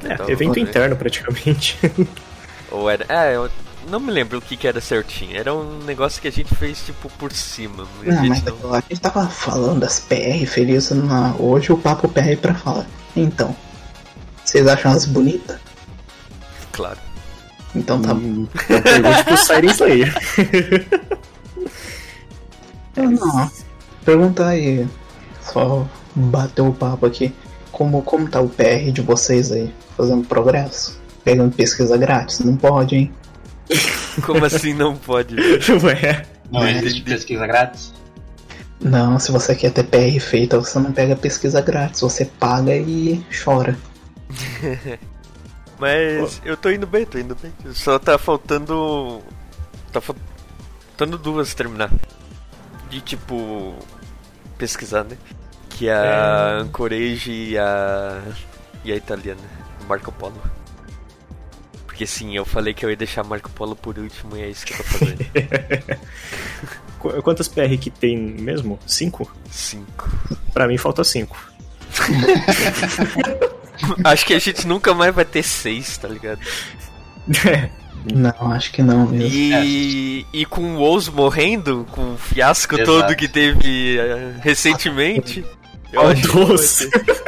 [0.04, 0.62] É, Então, evento né?
[0.62, 1.77] interno praticamente.
[2.71, 3.06] Ou era.
[3.10, 3.49] É, eu
[3.89, 5.36] não me lembro o que, que era certinho.
[5.36, 7.84] Era um negócio que a gente fez, tipo, por cima.
[7.84, 11.36] A Não, gente mas não- a gente tava falando das PR felizes na...
[11.39, 12.86] hoje o papo PR é pra falar.
[13.15, 13.56] Então,
[14.45, 15.60] vocês acham elas bonitas?
[16.71, 16.97] Claro.
[17.76, 18.20] Então tá bom.
[18.22, 20.14] Hum, então pergunte pro Siren Slayer.
[22.96, 23.52] Eu não.
[24.04, 24.88] Pergunta aí.
[25.42, 27.34] Só bater o papo aqui.
[27.72, 29.74] Como, como tá o PR de vocês aí?
[29.96, 31.00] Fazendo progresso?
[31.24, 32.40] Pegando pesquisa grátis?
[32.40, 33.12] Não pode, hein?
[34.26, 35.36] Como assim não pode?
[35.84, 36.26] Ué.
[36.52, 37.94] Não É, existe pesquisa grátis?
[38.82, 42.02] Não, se você quer ter PR feita, você não pega pesquisa grátis.
[42.02, 43.78] Você paga e chora.
[45.82, 47.52] Mas eu tô indo bem, tô indo bem.
[47.74, 49.22] Só tá faltando.
[49.91, 51.91] Tá faltando duas terminar.
[52.89, 53.76] De tipo.
[54.58, 55.17] Pesquisar, né?
[55.72, 58.22] Que é a Anchorage e a.
[58.86, 59.41] e a italiana.
[59.88, 60.39] Marco Polo.
[61.88, 64.65] Porque sim, eu falei que eu ia deixar Marco Polo por último e é isso
[64.65, 65.26] que eu tô fazendo.
[67.00, 68.78] Qu- Quantas PR que tem mesmo?
[68.86, 69.32] Cinco?
[69.50, 70.08] Cinco.
[70.54, 71.36] Pra mim falta cinco.
[74.04, 76.39] Acho que a gente nunca mais vai ter seis, tá ligado?
[78.13, 79.28] Não, acho que não mesmo.
[79.32, 82.91] E, e com o Oz morrendo, com o fiasco Exato.
[82.91, 85.46] todo que teve eh, recentemente.
[85.94, 86.89] eu Qual acho vai doce?
[86.89, 87.22] ter.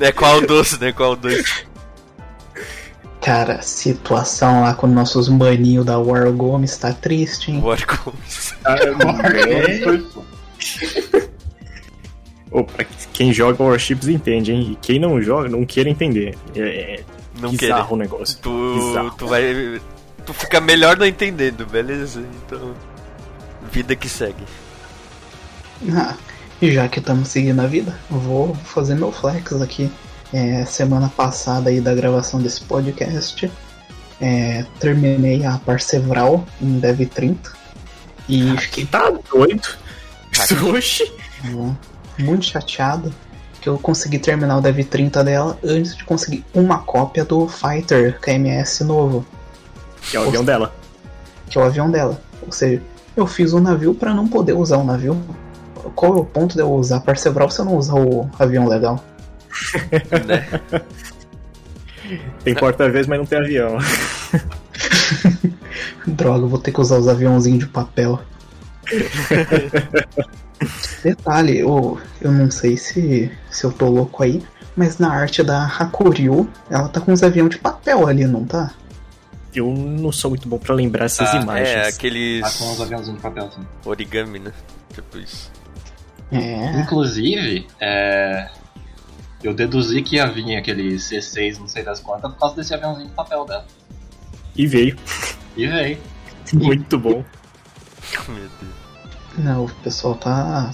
[0.00, 0.92] É qual doce, né?
[0.92, 1.66] Qual doce?
[3.20, 7.60] Cara, situação lá com nossos maninhos da War Gomes tá triste, hein?
[7.62, 8.54] War Gomes.
[12.54, 14.68] Ou pra quem joga Warships entende, hein?
[14.70, 16.38] E quem não joga, não queira entender.
[16.54, 17.04] É, é
[17.40, 17.92] Não bizarro querer.
[17.94, 18.38] o negócio.
[18.40, 19.10] Tu, Bizarro.
[19.18, 19.80] tu vai.
[20.24, 22.24] Tu fica melhor não entendendo, beleza?
[22.46, 22.72] Então.
[23.72, 24.44] Vida que segue.
[25.92, 26.14] Ah,
[26.62, 29.90] e já que estamos seguindo a vida, vou fazer meu flex aqui.
[30.32, 33.50] É, semana passada aí da gravação desse podcast,
[34.20, 37.52] é, terminei a Parcevral em Dev 30
[38.28, 39.68] e fiquei Tá doido?
[40.76, 41.12] Oxi.
[42.18, 43.12] Muito chateado
[43.60, 48.20] que eu consegui terminar o Dev 30 dela antes de conseguir uma cópia do Fighter
[48.20, 49.24] KMS novo,
[50.10, 50.74] Que é o avião dela.
[51.48, 52.20] que é o avião dela.
[52.42, 52.82] Ou seja,
[53.16, 55.18] eu fiz um navio para não poder usar o navio.
[55.94, 59.02] Qual é o ponto de eu usar Parcevral se eu não usar o avião legal?
[60.26, 60.46] Né?
[62.44, 63.78] Tem porta-vez, mas não tem avião.
[66.06, 68.20] Droga, vou ter que usar os aviãozinhos de papel.
[71.02, 74.42] Detalhe, eu, eu não sei se, se eu tô louco aí,
[74.76, 78.72] mas na arte da Hakuryu, ela tá com uns aviões de papel ali, não tá?
[79.54, 81.68] Eu não sou muito bom pra lembrar essas Ah, imagens.
[81.68, 82.40] É, aqueles.
[82.42, 83.60] Tá com os aviãozinhos de papel, assim.
[83.84, 84.52] Origami, né?
[84.92, 85.50] Tipo isso.
[86.32, 86.80] É.
[86.80, 88.48] Inclusive, é,
[89.44, 93.08] eu deduzi que ia vir aquele C6, não sei das quantas, por causa desse aviãozinho
[93.08, 93.64] de papel dela.
[94.56, 94.96] E veio.
[95.56, 95.98] E veio.
[96.54, 97.24] Muito bom.
[98.28, 98.83] Meu Deus.
[99.38, 100.72] Não, o pessoal tá,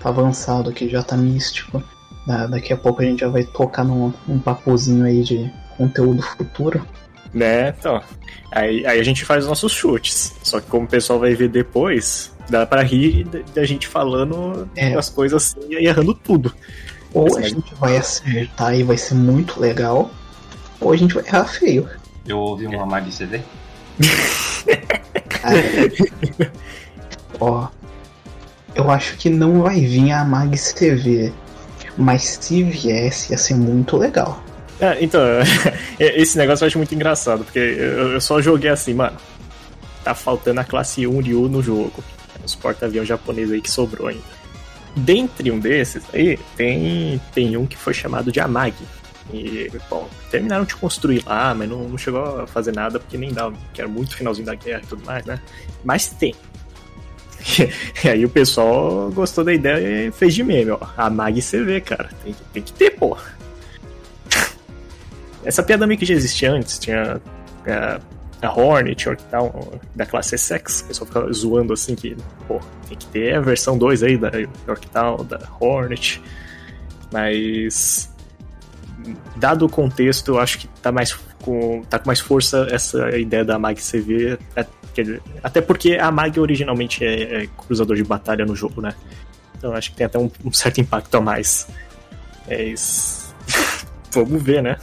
[0.00, 1.82] tá avançado aqui, já tá místico.
[2.26, 6.22] Da- daqui a pouco a gente já vai tocar num, num papozinho aí de conteúdo
[6.22, 6.86] futuro.
[7.34, 8.00] Né, então.
[8.50, 10.34] Aí, aí a gente faz os nossos chutes.
[10.42, 14.94] Só que como o pessoal vai ver depois, dá pra rir da- gente falando É.
[14.94, 16.52] as coisas assim e errando tudo.
[17.14, 20.10] Ou a Mas- gente vai acertar e vai ser muito legal,
[20.80, 21.88] ou a gente vai errar feio.
[22.26, 23.40] Eu ouvi uma Mag CV.
[25.28, 25.62] Cara,
[27.40, 27.68] ó,
[28.74, 31.32] eu acho que não vai vir a Mag CV,
[31.96, 34.42] mas se viesse ia ser muito legal.
[34.80, 35.20] É, então,
[35.98, 39.16] esse negócio eu acho muito engraçado, porque eu, só joguei assim, mano.
[40.02, 42.02] Tá faltando a classe 1 Ryu no jogo.
[42.44, 44.42] Os porta-aviões japoneses aí que sobrou ainda.
[44.96, 48.84] Dentre um desses aí, tem, tem um que foi chamado de Amagi.
[49.32, 53.32] E, bom, terminaram de construir lá, mas não, não chegou a fazer nada porque nem
[53.32, 55.40] dava, que era muito finalzinho da guerra e tudo mais, né?
[55.84, 56.34] Mas tem.
[58.04, 60.78] E aí o pessoal gostou da ideia e fez de meme, ó.
[60.96, 62.10] Amagi CV, cara.
[62.24, 63.16] Tem, que- tem que ter, pô.
[65.44, 67.20] Essa piada meio que já existia antes, tinha
[67.66, 68.00] é,
[68.40, 73.06] a Hornet, Yorktown, da classe Essex, o pessoal ficava zoando assim que, pô, tem que
[73.06, 74.30] ter a versão 2 aí da
[74.66, 76.22] Yorktown, da Hornet,
[77.12, 78.08] mas
[79.36, 83.44] dado o contexto, eu acho que tá mais com, tá com mais força essa ideia
[83.44, 84.64] da Mag CV, é,
[85.42, 88.94] até porque a Mag originalmente é, é cruzador de batalha no jogo, né?
[89.56, 91.66] Então acho que tem até um, um certo impacto a mais.
[92.48, 93.34] Mas
[94.12, 94.76] vamos ver, né?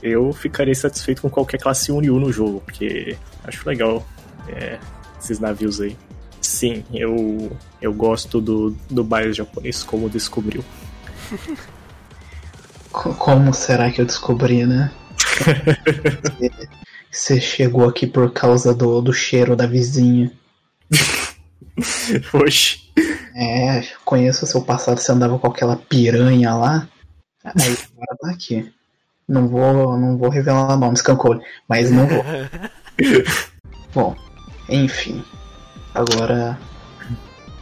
[0.00, 4.06] eu ficaria satisfeito com qualquer classe Unyu no jogo, porque acho legal
[4.48, 4.78] é,
[5.20, 5.96] esses navios aí.
[6.40, 7.50] Sim, eu,
[7.82, 10.64] eu gosto do, do bias japonês, como descobriu.
[12.92, 14.92] Co- Como será que eu descobri, né?
[17.10, 20.30] Você- chegou aqui por causa do, do cheiro da vizinha.
[22.32, 22.88] Oxi.
[23.34, 26.88] É, conheço o seu passado, você andava com aquela piranha lá.
[27.44, 28.72] Aí agora tá aqui.
[29.28, 32.24] Não vou, não vou revelar nomes, Cancole, mas não vou.
[33.94, 34.16] Bom,
[34.68, 35.22] enfim.
[35.94, 36.58] Agora,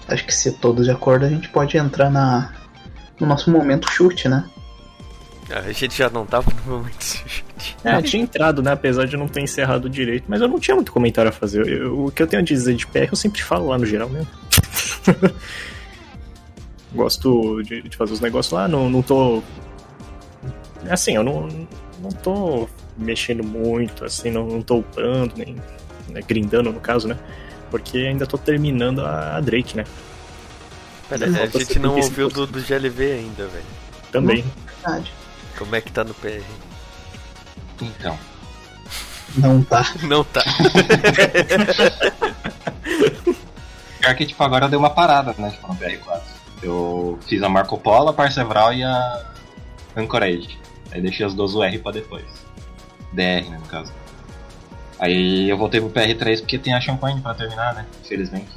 [0.08, 2.52] acho que se todos de acordo, a gente pode entrar na
[3.18, 4.48] no nosso momento chute, né?
[5.50, 7.44] A gente já não tava no momento chute.
[7.84, 8.72] É, tinha entrado, né?
[8.72, 11.66] Apesar de não ter encerrado direito, mas eu não tinha muito comentário a fazer.
[11.66, 14.08] Eu- o que eu tenho a dizer de PR eu sempre falo lá no geral
[14.08, 14.28] mesmo.
[16.94, 19.42] Gosto de, de fazer os negócios lá, não, não tô.
[20.88, 21.48] Assim, eu não,
[22.00, 25.56] não tô mexendo muito, assim, não, não tô upando, nem
[26.08, 27.18] né, grindando no caso, né?
[27.70, 29.84] Porque ainda tô terminando a, a Drake, né?
[31.08, 32.02] Pera, a gente não 75%.
[32.04, 33.64] ouviu do, do GLV ainda, velho.
[34.10, 34.44] Também.
[34.82, 35.12] Verdade.
[35.58, 36.40] Como é que tá no PR?
[37.80, 38.18] Então,
[39.36, 39.92] Não tá.
[40.02, 40.42] Não tá.
[44.00, 45.50] pior que tipo, agora deu uma parada, né?
[45.50, 46.20] Tipo, no BR4.
[46.62, 49.26] Eu fiz a Marco Polo, a Parcevral e a
[49.96, 50.58] Anchorage.
[50.92, 52.24] Aí deixei as duas UR pra depois.
[53.12, 53.92] DR, né, no caso.
[54.98, 57.86] Aí eu voltei pro PR3 porque tem a Champagne pra terminar, né?
[58.04, 58.48] Infelizmente.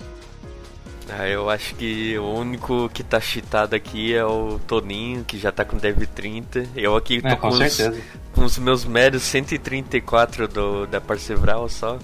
[1.12, 5.52] Ah, eu acho que o único que tá cheatado aqui é o Toninho, que já
[5.52, 6.66] tá com Dev 30.
[6.76, 7.78] Eu aqui tô É, com, com os,
[8.34, 11.98] com os meus meros 134 do, da Parcevral só.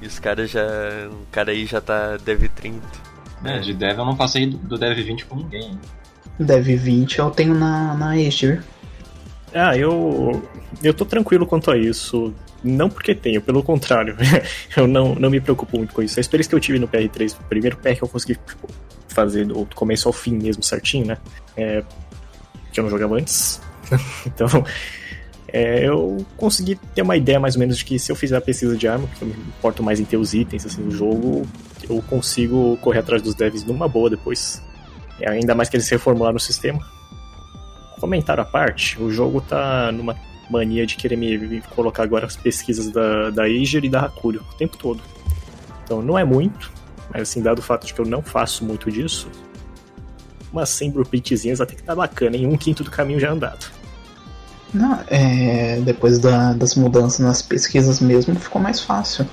[0.00, 0.62] E os caras já.
[1.10, 2.80] O cara aí já tá Dev 30.
[3.44, 5.62] É, de Dev eu não passei do- do Dev 20 com ninguém.
[5.70, 5.80] hein?
[6.38, 8.60] Dev 20 eu tenho na, na Azure.
[9.54, 10.48] Ah, eu.
[10.82, 12.32] Eu tô tranquilo quanto a isso.
[12.66, 14.16] Não porque tenho, pelo contrário.
[14.76, 16.18] eu não, não me preocupo muito com isso.
[16.18, 18.68] A experiência que eu tive no PR3, o primeiro PR que eu consegui tipo,
[19.08, 21.18] fazer do começo ao fim mesmo certinho, né?
[21.56, 21.82] É,
[22.72, 23.60] que eu não jogava antes.
[24.26, 24.64] então.
[25.48, 28.40] é, eu consegui ter uma ideia mais ou menos de que se eu fizer a
[28.40, 31.46] pesquisa de arma, porque eu me importo mais em ter os itens assim, no jogo,
[31.88, 34.62] eu consigo correr atrás dos devs numa boa depois.
[35.20, 36.80] E ainda mais que eles reformularam o sistema.
[38.00, 40.14] Comentário à parte, o jogo tá numa
[40.50, 44.54] mania de querer me, colocar agora as pesquisas da, da Ager e da Hakurio o
[44.56, 45.00] tempo todo.
[45.84, 46.70] Então não é muito,
[47.12, 49.28] mas assim, dado o fato de que eu não faço muito disso,
[50.52, 53.66] umas 100 blueprintzinhas até que tá bacana, em um quinto do caminho já andado.
[54.74, 59.26] Não, é, depois da- das mudanças nas pesquisas mesmo, ficou mais fácil.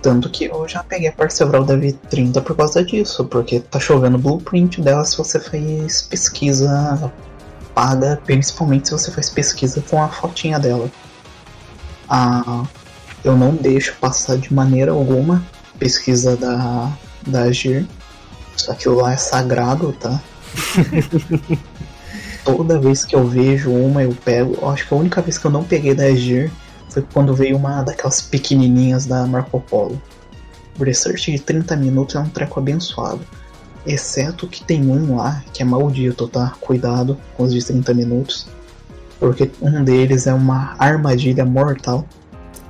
[0.00, 4.18] Tanto que eu já peguei a Parcevral Dev 30 por causa disso, porque tá chovendo
[4.18, 7.12] blueprint dela se você faz pesquisa
[7.74, 10.90] paga, principalmente se você faz pesquisa com a fotinha dela.
[12.08, 12.64] Ah,
[13.24, 15.44] eu não deixo passar de maneira alguma
[15.78, 16.92] pesquisa da,
[17.26, 17.86] da Agir.
[18.68, 20.20] Aquilo lá é sagrado, tá?
[22.44, 24.68] Toda vez que eu vejo uma, eu pego.
[24.68, 26.50] Acho que a única vez que eu não peguei da Agir
[26.90, 30.00] foi quando veio uma daquelas pequenininhas da Marco Polo.
[30.78, 33.20] O research de 30 minutos é um treco abençoado.
[33.86, 36.52] Exceto que tem um lá que é maldito, tá?
[36.60, 38.46] Cuidado com os de 30 minutos.
[39.18, 42.06] Porque um deles é uma armadilha mortal.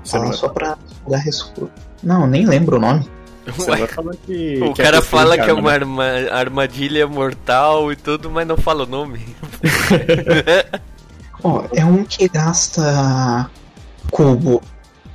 [0.02, 1.70] Você Fala não só pra lugar escuro.
[2.02, 3.08] Não, nem lembro o nome.
[3.46, 3.88] Você Ué,
[4.24, 4.60] que.
[4.62, 5.76] o que cara a fala que é uma né?
[5.76, 9.20] arma- armadilha mortal e tudo, mas não fala o nome.
[11.42, 13.50] Ó, é um que gasta
[14.10, 14.62] cubo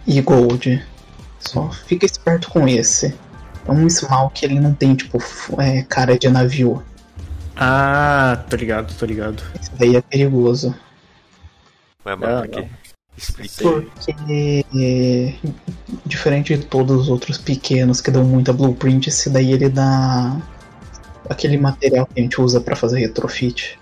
[0.05, 0.83] e gold.
[1.39, 3.15] Só fica esperto com esse.
[3.67, 5.19] É um small que ele não tem, tipo,
[5.59, 6.83] é, cara de navio.
[7.55, 9.43] Ah, tô ligado, tô ligado.
[9.59, 10.75] Esse daí é perigoso.
[12.05, 12.67] Ué, mas Ah, por quê?
[13.61, 15.33] Porque, é,
[16.05, 20.39] diferente de todos os outros pequenos que dão muita blueprint, esse daí ele dá
[21.27, 23.79] aquele material que a gente usa pra fazer retrofit.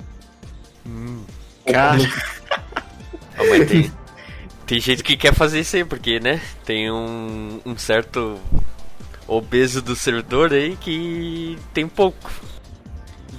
[0.88, 1.22] Hum.
[1.66, 2.00] Cara,
[3.38, 3.92] Ah, mas tem,
[4.66, 6.42] tem gente que quer fazer isso aí, porque, né?
[6.64, 8.40] Tem um, um certo
[9.28, 12.32] obeso do servidor aí que tem pouco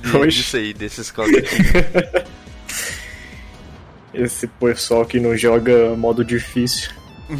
[0.03, 1.51] de, disso aí, desses códigos.
[4.15, 6.91] esse pessoal que não joga modo difícil.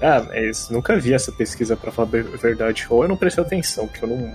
[0.00, 2.86] ah, mas nunca vi essa pesquisa pra falar a verdade.
[2.88, 4.34] Ou eu não prestei atenção, porque eu não.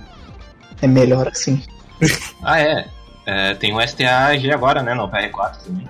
[0.80, 1.62] É melhor assim.
[2.42, 2.88] Ah, é.
[3.24, 4.94] É, tem o STAG agora, né?
[4.94, 5.88] No PR4 também.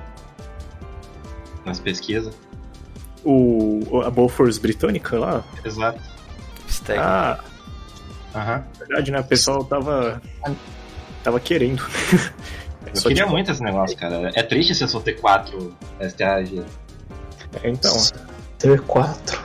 [1.64, 2.34] Nas pesquisas.
[3.24, 5.44] O, a Bofors britânica lá?
[5.64, 6.00] Exato.
[6.68, 6.98] Stag.
[6.98, 7.38] Ah,
[8.34, 8.64] Aham.
[8.78, 9.20] verdade, né?
[9.20, 10.20] O pessoal tava.
[11.22, 11.82] tava querendo.
[12.86, 14.30] Eu Só queria tinha- muito esse negócio, cara.
[14.34, 15.74] É triste se eu só ter 4
[16.10, 16.62] STAG.
[17.62, 17.96] É, então.
[18.58, 19.40] Ter 4.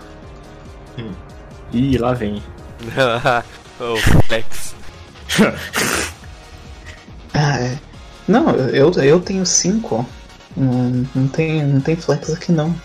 [1.72, 2.42] Ih, lá vem.
[3.80, 4.76] oh, flex.
[7.34, 7.78] Ah, é.
[8.28, 10.06] Não, eu, eu tenho 5.
[10.56, 12.76] Não, não, tem, não tem flex aqui não.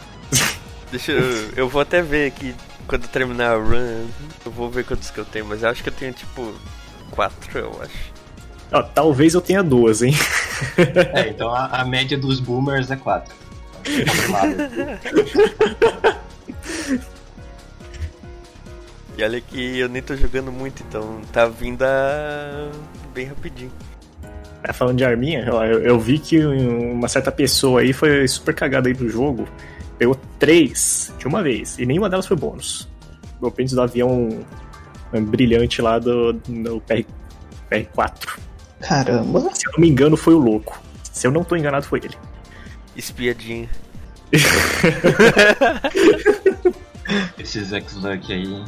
[0.93, 1.51] Deixa eu.
[1.57, 2.55] Eu vou até ver aqui
[2.87, 4.07] quando terminar a run.
[4.45, 6.55] Eu vou ver quantos que eu tenho, mas eu acho que eu tenho tipo
[7.11, 8.13] 4, eu acho.
[8.71, 10.15] Ó, talvez eu tenha duas, hein?
[11.15, 13.35] É, então a, a média dos boomers é 4.
[13.85, 14.57] Confirmado.
[19.17, 22.71] E olha que eu nem tô jogando muito, então tá vindo a...
[23.13, 23.71] bem rapidinho.
[24.63, 28.89] É, falando de arminha, eu, eu vi que uma certa pessoa aí foi super cagada
[28.89, 29.47] aí do jogo.
[30.03, 32.89] Pegou três de uma vez, e nenhuma delas foi bônus.
[33.41, 34.45] O pênis do avião
[35.13, 37.05] um, brilhante lá do, do PR,
[37.71, 38.37] PR4.
[38.81, 39.43] Caramba.
[39.55, 40.83] Se eu não me engano, foi o louco.
[41.05, 42.17] Se eu não tô enganado, foi ele.
[42.97, 43.69] Espiadinha.
[47.39, 48.65] Esses X-Luck aí.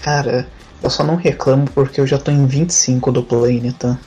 [0.00, 0.48] Cara,
[0.82, 3.98] eu só não reclamo porque eu já tô em 25 do plane, tá?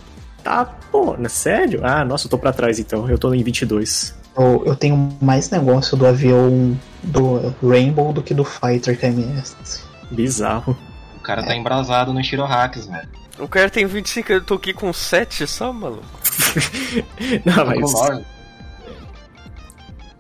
[0.44, 1.82] Tá, pô, né, sério?
[1.84, 3.08] Ah, nossa, eu tô pra trás então.
[3.08, 4.23] Eu tô em 22.
[4.38, 9.56] Eu, eu tenho mais negócio do avião do Rainbow do que do Fighter KMS.
[10.10, 10.78] Bizarro.
[11.18, 13.08] O cara tá embrasado no Shirohacks, velho.
[13.40, 16.04] O cara tem 25, eu tô aqui com 7 só, maluco.
[17.46, 18.24] Não, Tá mas,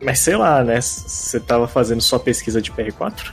[0.01, 0.81] mas sei lá, né?
[0.81, 3.31] Você tava fazendo só pesquisa de PR4?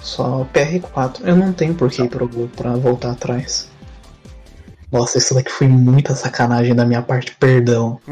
[0.00, 1.20] Só PR4.
[1.24, 3.68] Eu não tenho por que ir pra, pra voltar atrás.
[4.92, 7.98] Nossa, isso daqui foi muita sacanagem da minha parte, perdão.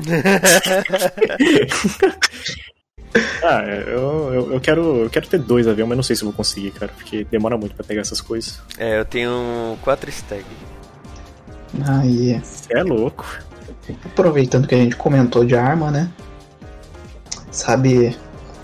[3.43, 6.27] Ah, eu, eu, eu quero, eu quero ter dois aviões, mas não sei se eu
[6.27, 8.61] vou conseguir, cara, porque demora muito pra pegar essas coisas.
[8.79, 10.45] É, eu tenho 4 stag.
[11.89, 13.27] Aí, Você é louco.
[14.05, 16.09] aproveitando que a gente comentou de arma, né?
[17.51, 18.17] Sabe,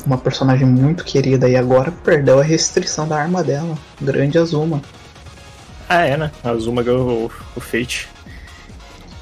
[0.07, 3.77] uma personagem muito querida e agora perdeu a restrição da arma dela.
[4.01, 4.81] Grande Azuma.
[5.89, 6.31] Ah, é, né?
[6.43, 8.09] A Azuma ganhou o, o Fate.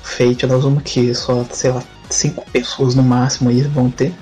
[0.02, 4.12] Fate da Azuma que só, sei lá, cinco pessoas no máximo aí vão ter.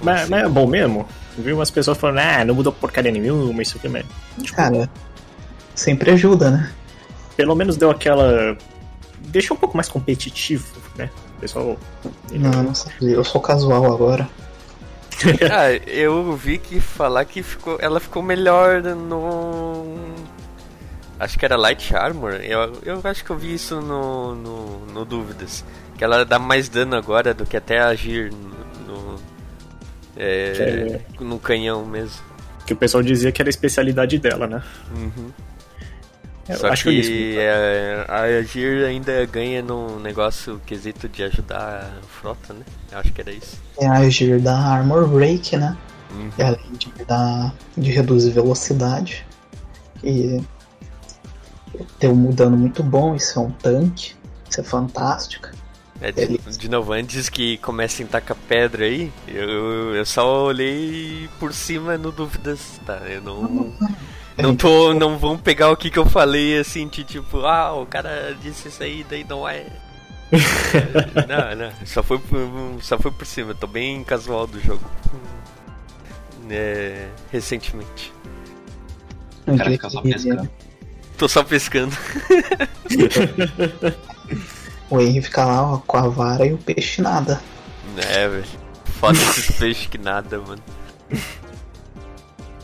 [0.00, 0.30] Mas, assim?
[0.30, 1.06] mas é bom mesmo?
[1.36, 4.04] Vi umas pessoas falando, ah, não mudou porcaria nenhuma, isso aqui, mas.
[4.42, 4.90] Tipo, Cara,
[5.74, 6.72] sempre ajuda, né?
[7.38, 8.58] pelo menos deu aquela.
[9.20, 11.08] Deixou um pouco mais competitivo, né?
[11.36, 11.78] O pessoal.
[12.32, 12.92] Não, não sei.
[13.00, 14.28] Eu sou casual agora.
[15.50, 19.96] Ah, eu vi que falar que ficou, ela ficou melhor no.
[21.18, 22.34] Acho que era Light Armor.
[22.34, 25.64] Eu, eu acho que eu vi isso no, no, no Dúvidas.
[25.96, 29.12] Que ela dá mais dano agora do que até agir no.
[29.14, 29.20] no-
[30.16, 32.20] é, no canhão mesmo.
[32.66, 34.62] Que o pessoal dizia que era a especialidade dela, né?
[34.94, 35.30] Uhum.
[36.48, 41.84] Eu Só acho que, que é, a Agir ainda ganha no negócio quesito de ajudar
[42.02, 42.62] a frota, né?
[42.90, 43.58] Eu acho que era isso.
[43.78, 45.76] É a agir da Armor Break, né?
[46.10, 46.30] Uhum.
[46.38, 49.26] E além de, dar, de reduzir velocidade.
[50.02, 50.40] E
[51.98, 54.14] tem um dano muito bom, isso é um tanque.
[54.48, 55.48] Isso é fantástico.
[56.00, 61.28] É, de, de novo, antes que comecem a tacar pedra aí, eu, eu só olhei
[61.40, 63.02] por cima no dúvidas, tá?
[63.08, 63.74] Eu não.
[64.40, 64.94] Não tô.
[64.94, 68.68] Não vão pegar o que, que eu falei assim, de tipo, ah, o cara disse
[68.68, 69.66] isso aí, daí não é.
[71.26, 72.38] não, não, só foi, por,
[72.80, 74.84] só foi por cima, tô bem casual do jogo.
[76.48, 78.12] É, recentemente.
[79.44, 80.48] O cara fica só pescando.
[81.18, 81.96] Tô só pescando.
[84.88, 87.42] o Henry fica lá ó, com a vara e o peixe nada.
[87.96, 88.46] É, velho.
[89.00, 90.62] Foda esses peixes que nada, mano.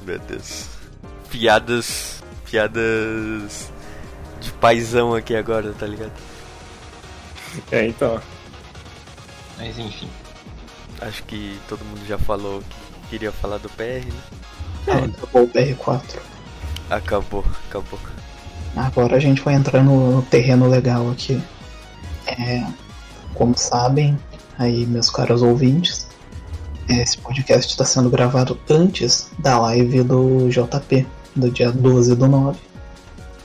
[0.02, 0.68] Meu Deus.
[1.28, 2.22] Piadas.
[2.48, 3.72] Piadas.
[4.40, 6.12] De paizão aqui agora, tá ligado?
[7.72, 8.20] É, então.
[9.58, 10.08] Mas enfim.
[11.00, 14.20] Acho que todo mundo já falou que queria falar do PR, né?
[14.86, 16.20] É, acabou o PR4.
[16.90, 17.98] Acabou, acabou.
[18.76, 21.40] Agora a gente vai entrar no terreno legal aqui.
[22.26, 22.64] É,
[23.34, 24.18] como sabem,
[24.58, 26.06] aí meus caros ouvintes,
[26.88, 32.58] esse podcast está sendo gravado antes da live do JP, do dia 12 do 9.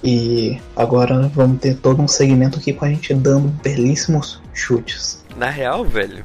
[0.03, 5.23] E agora vamos ter todo um segmento aqui com a gente dando belíssimos chutes.
[5.35, 6.23] Na real, velho,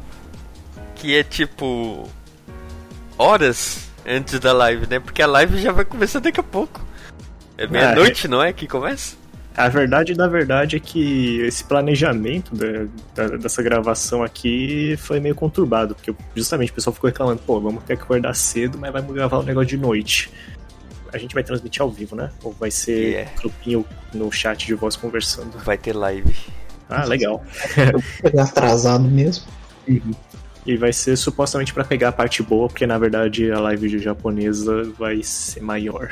[0.95, 2.09] que é tipo
[3.19, 5.01] horas antes da live, né?
[5.01, 6.81] Porque a live já vai começar daqui a pouco.
[7.57, 8.53] É meia-noite, é, não é?
[8.53, 9.17] Que começa?
[9.57, 15.35] A verdade da verdade é que esse planejamento da, da, dessa gravação aqui foi meio
[15.35, 19.01] conturbado, porque justamente o pessoal ficou reclamando, pô, vamos ter que acordar cedo, mas vai
[19.01, 20.33] gravar o um negócio de noite
[21.15, 22.31] a gente vai transmitir ao vivo, né?
[22.43, 23.31] Ou vai ser yeah.
[23.39, 25.57] grupinho no chat de voz conversando?
[25.59, 26.35] Vai ter live.
[26.89, 27.43] Ah, legal.
[28.21, 29.45] Pegar atrasado mesmo.
[29.87, 30.11] Uhum.
[30.67, 33.99] E vai ser supostamente para pegar a parte boa, porque na verdade a live de
[34.01, 36.11] japonesa vai ser maior.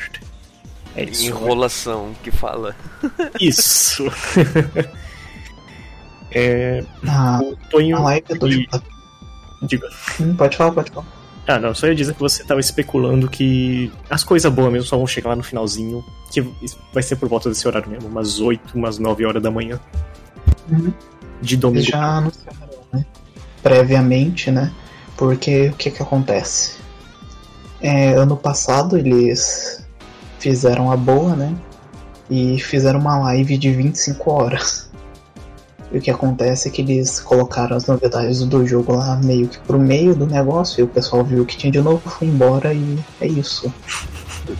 [0.94, 1.26] É isso.
[1.26, 2.14] Enrolação né?
[2.22, 2.76] que fala.
[3.40, 4.04] Isso.
[6.30, 6.84] é.
[7.08, 7.96] Ah, o Tonho.
[7.96, 8.68] A live do e...
[9.62, 9.88] Diga.
[10.20, 11.06] Hum, pode falar, pode falar.
[11.46, 14.96] Ah, não, só ia dizer que você tava especulando que as coisas boas mesmo só
[14.96, 16.40] vão chegar lá no finalzinho, que
[16.92, 19.80] vai ser por volta desse horário mesmo, umas 8, umas 9 horas da manhã.
[20.70, 20.92] Uhum.
[21.40, 21.84] De domingo.
[21.84, 23.04] Já anunciaram, né?
[23.60, 24.72] Previamente, né?
[25.16, 26.76] Porque o que que acontece?
[27.80, 29.81] É, ano passado eles
[30.42, 31.54] fizeram a boa, né?
[32.28, 34.90] E fizeram uma live de 25 horas.
[35.92, 39.58] E o que acontece é que eles colocaram as novidades do jogo lá meio que
[39.60, 42.98] pro meio do negócio e o pessoal viu que tinha de novo, foi embora e
[43.20, 43.72] é isso.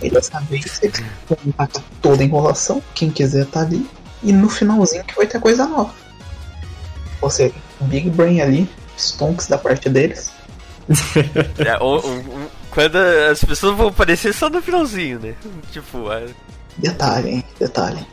[0.01, 3.85] E dessa vez eles vão tacar toda a enrolação, quem quiser tá ali,
[4.21, 5.93] e no finalzinho que vai ter coisa nova.
[7.19, 10.31] Ou seja, Big Brain ali, stonks da parte deles.
[11.57, 11.83] é,
[12.73, 15.35] quando as pessoas vão aparecer só no finalzinho, né?
[15.71, 16.25] Tipo, é...
[16.77, 17.43] Detalhe, hein?
[17.59, 18.05] Detalhe.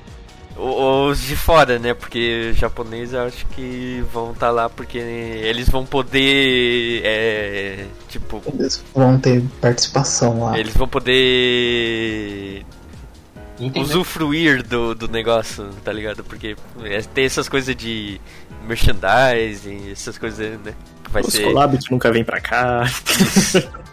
[0.54, 1.94] Os de fora, né?
[1.94, 7.00] Porque japoneses eu acho que vão estar tá lá porque eles vão poder.
[7.02, 8.42] É, tipo.
[8.46, 10.58] Eles vão ter participação lá.
[10.58, 12.66] Eles vão poder.
[13.74, 16.22] Usufruir do, do negócio, tá ligado?
[16.24, 18.20] Porque é, tem essas coisas de
[18.66, 20.74] merchandising, essas coisas, né?
[21.10, 21.44] Vai Os ser...
[21.44, 22.84] collabs nunca vêm pra cá.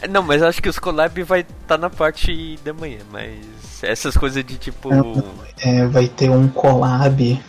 [0.00, 3.82] É, não, mas acho que os collab vai estar tá na parte da manhã, mas
[3.82, 4.90] essas coisas de tipo.
[5.58, 7.40] É, vai ter um collab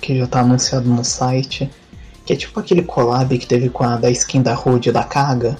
[0.00, 1.70] que já tá anunciado no site.
[2.24, 5.58] Que é tipo aquele collab que teve com a da skin da Road da Kaga.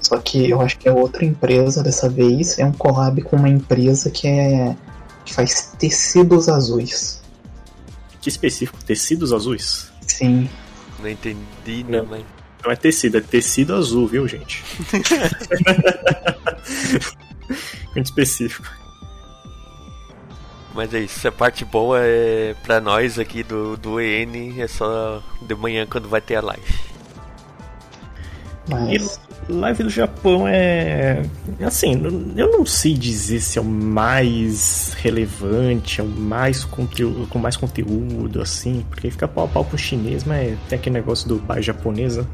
[0.00, 2.58] Só que eu acho que é outra empresa dessa vez.
[2.58, 4.74] É um collab com uma empresa que é.
[5.24, 7.22] que faz tecidos azuis.
[8.22, 8.82] Que específico?
[8.84, 9.92] Tecidos azuis?
[10.06, 10.48] Sim.
[10.98, 12.35] Não entendi, né, mas.
[12.66, 14.64] Não é tecido, é tecido azul, viu, gente?
[17.94, 18.68] Muito específico.
[20.74, 25.22] Mas é isso, a parte boa é pra nós aqui do, do EN, é só
[25.40, 26.74] de manhã quando vai ter a live.
[28.68, 29.20] Mas...
[29.48, 31.22] E live do Japão é.
[31.60, 31.92] Assim,
[32.36, 37.56] eu não sei dizer se é o mais relevante, é o mais conteúdo, com mais
[37.56, 41.62] conteúdo, assim, porque fica pau a pau pro chinês, mas tem aquele negócio do bar
[41.62, 42.26] japonesa.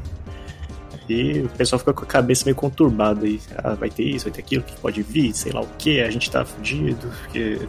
[1.07, 3.39] E o pessoal fica com a cabeça meio conturbada aí.
[3.57, 6.09] Ah, vai ter isso, vai ter aquilo, que pode vir, sei lá o que, a
[6.09, 7.59] gente tá fudido, porque.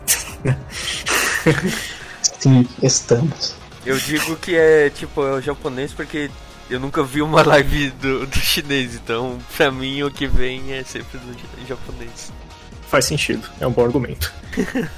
[2.41, 3.55] Sim, estamos.
[3.85, 6.31] Eu digo que é tipo, é o japonês porque
[6.71, 10.83] eu nunca vi uma live do, do chinês, então pra mim o que vem é
[10.83, 12.33] sempre do japonês.
[12.89, 14.33] Faz sentido, é um bom argumento.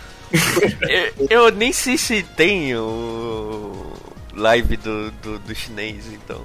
[0.88, 3.92] eu, eu, nem sei se tem o
[4.34, 6.40] live do, do, do chinês, então.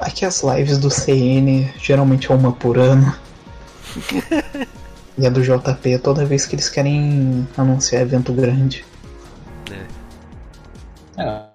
[0.00, 3.14] Aqui as lives do CN geralmente é uma por ano.
[5.18, 8.84] e a do JP é toda vez que eles querem anunciar evento grande.
[9.70, 11.22] É.
[11.22, 11.50] é.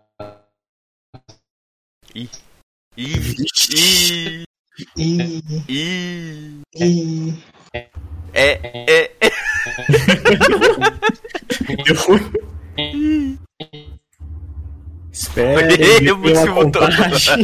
[2.13, 2.29] Ih.
[2.95, 3.35] Ih.
[3.73, 4.45] Ih.
[4.95, 5.43] Ih.
[5.67, 6.61] Ih.
[6.75, 7.43] Ih.
[7.73, 7.89] É,
[8.33, 9.31] é, é.
[15.15, 17.41] Espere, ele o tem uma contagem.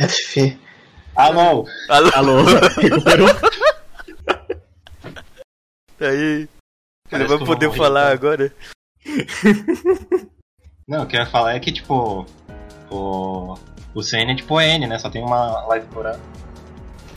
[0.00, 0.58] F.
[1.14, 1.66] Alô?
[1.90, 2.10] Alô?
[2.14, 2.44] Alô,
[2.80, 3.28] recuperou?
[6.00, 6.48] Aí.
[7.12, 8.50] Ele vai poder vou morrer, falar agora?
[10.88, 12.26] Não, o que eu ia falar é que, tipo,
[12.90, 13.54] o,
[13.94, 14.98] o CN é tipo o N, né?
[14.98, 16.22] Só tem uma live por ano.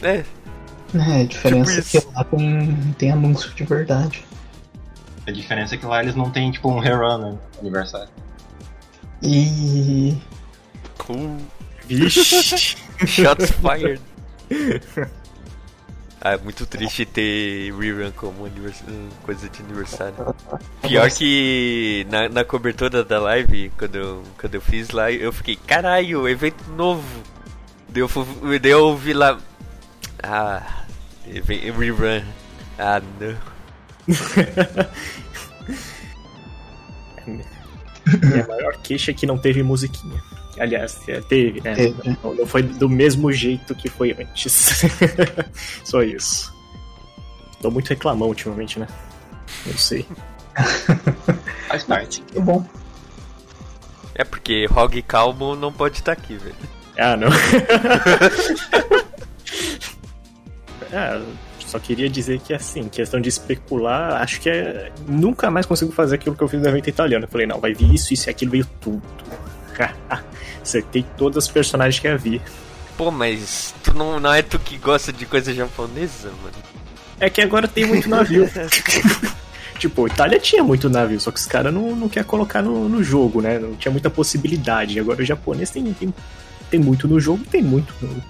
[0.03, 0.25] É,
[0.93, 4.25] É, a diferença Tipo é que lá tem, tem anúncio de verdade.
[5.25, 8.09] A diferença é que lá eles não tem, tipo, um rerun no aniversário.
[9.21, 10.17] E.
[10.97, 11.37] cool.
[11.87, 12.77] Vixe.
[13.05, 14.01] Shots fired.
[16.21, 18.45] Ah, é muito triste ter rerun como
[19.23, 20.35] coisa de aniversário.
[20.81, 25.55] Pior que na, na cobertura da live, quando eu, quando eu fiz lá, eu fiquei,
[25.55, 27.07] caralho, evento novo.
[27.87, 28.09] Daí eu,
[28.59, 29.39] daí eu ouvi lá.
[30.21, 30.83] Ah,
[31.25, 32.21] rerun.
[32.77, 33.37] Ah, não.
[38.23, 40.21] Minha maior queixa é que não teve musiquinha.
[40.59, 41.73] Aliás, é, teve, né?
[41.75, 42.17] Teve.
[42.23, 44.83] Não, não foi do mesmo jeito que foi antes.
[45.83, 46.53] Só isso.
[47.61, 48.87] Tô muito reclamão ultimamente, né?
[49.65, 50.05] Não sei.
[51.67, 52.21] Faz parte.
[52.21, 52.65] Que bom.
[54.15, 56.55] É porque Hog Calmo não pode estar aqui, velho.
[56.97, 57.29] Ah, não.
[60.93, 61.21] ah,
[61.69, 64.91] só queria dizer que, assim, questão de especular, acho que é.
[65.07, 67.25] Nunca mais consigo fazer aquilo que eu fiz no evento italiano.
[67.25, 69.03] Eu falei, não, vai vir isso, isso e aquilo, veio tudo.
[70.61, 72.41] Acertei todas as personagens que havia.
[72.97, 76.55] Pô, mas tu não, não é tu que gosta de coisa japonesa, mano?
[77.19, 78.49] É que agora tem muito navio.
[79.77, 83.03] tipo, Itália tinha muito navio, só que os caras não, não quer colocar no, no
[83.03, 83.59] jogo, né?
[83.59, 84.99] Não tinha muita possibilidade.
[84.99, 86.13] Agora o japonês tem, tem,
[86.69, 88.21] tem muito no jogo, tem muito no,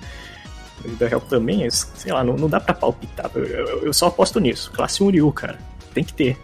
[0.88, 1.66] vida real também.
[1.66, 3.30] é, Sei lá, não, não dá pra palpitar.
[3.36, 4.72] Eu, eu- eu só aposto nisso.
[4.72, 5.58] Classe 1 Ryu, cara.
[5.94, 6.38] Tem que ter.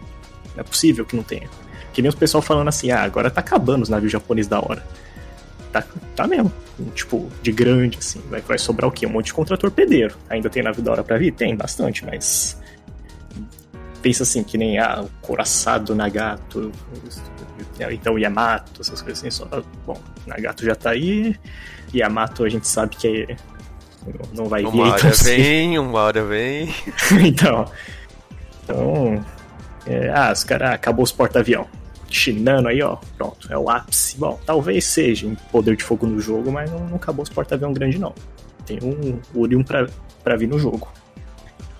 [0.54, 1.48] Não é possível que não tenha.
[1.92, 4.84] Que nem os pessoal falando assim, ah, agora tá acabando os navios japoneses da hora.
[5.72, 5.82] Tá,
[6.14, 6.52] tá mesmo.
[6.94, 8.20] Tipo, de grande, assim.
[8.28, 9.06] Vai, vai sobrar o quê?
[9.06, 10.14] Um monte de contra-torpedeiro.
[10.28, 11.32] Ainda tem navio da hora pra vir?
[11.32, 12.60] Tem, bastante, mas.
[14.02, 16.70] Pensa assim, que nem ah, o Coraçado, Nagato,
[17.90, 19.30] então Yamato, essas coisas assim.
[19.30, 19.48] Só,
[19.84, 21.34] bom, Nagato já tá aí,
[21.94, 23.36] Yamato a gente sabe que é-
[24.34, 25.36] não vai vir Uma hora tão cedo.
[25.36, 26.74] vem, uma hora vem.
[27.24, 27.70] então.
[28.64, 29.24] Então.
[29.86, 30.72] é, ah, os caras.
[30.72, 31.66] Acabou os porta-avião.
[32.08, 32.96] Chinano aí, ó.
[33.16, 34.16] Pronto, é o ápice.
[34.18, 37.72] Bom, talvez seja em poder de fogo no jogo, mas não, não acabou os porta-avião
[37.72, 38.14] grande, não.
[38.64, 39.86] Tem um Urium pra,
[40.22, 40.88] pra vir no jogo.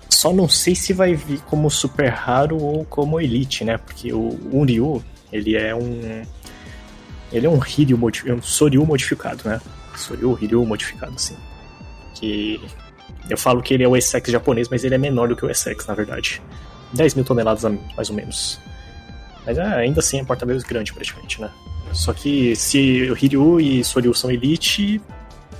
[0.09, 3.77] Só não sei se vai vir como super raro ou como elite, né?
[3.77, 6.23] Porque o Unryu, ele é um.
[7.31, 8.39] Ele é um Hiryu modificado.
[8.39, 9.61] Um Soryu modificado, né?
[9.95, 11.35] Soryu, Hiryu modificado, assim.
[12.19, 12.61] Que
[13.29, 15.49] eu falo que ele é o Essex japonês, mas ele é menor do que o
[15.49, 16.41] Essex, na verdade.
[16.93, 17.63] 10 mil toneladas,
[17.95, 18.59] mais ou menos.
[19.45, 21.49] Mas é, ainda assim é porta-aviões grande, praticamente, né?
[21.93, 25.01] Só que se o Hiryu e Soryu são Elite,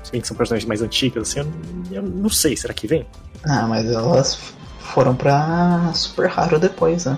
[0.04, 3.06] se bem que são personagens mais antigas, assim, eu, eu não sei, será que vem?
[3.44, 7.18] Ah, mas elas foram pra super raro depois, né?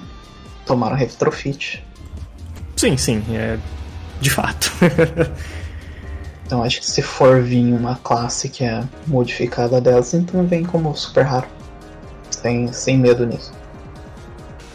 [0.65, 1.83] Tomaram retrofit.
[2.75, 3.59] Sim, sim, é.
[4.21, 4.71] De fato.
[6.49, 10.97] Então acho que se for vir uma classe que é modificada delas, então vem como
[10.97, 11.47] super raro.
[12.31, 13.53] Sem, sem medo nisso.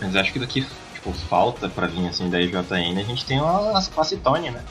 [0.01, 0.64] Mas acho que daqui,
[0.95, 3.41] tipo, falta pra vir assim da IJN, a gente tem
[3.75, 4.62] as classes Tony, né?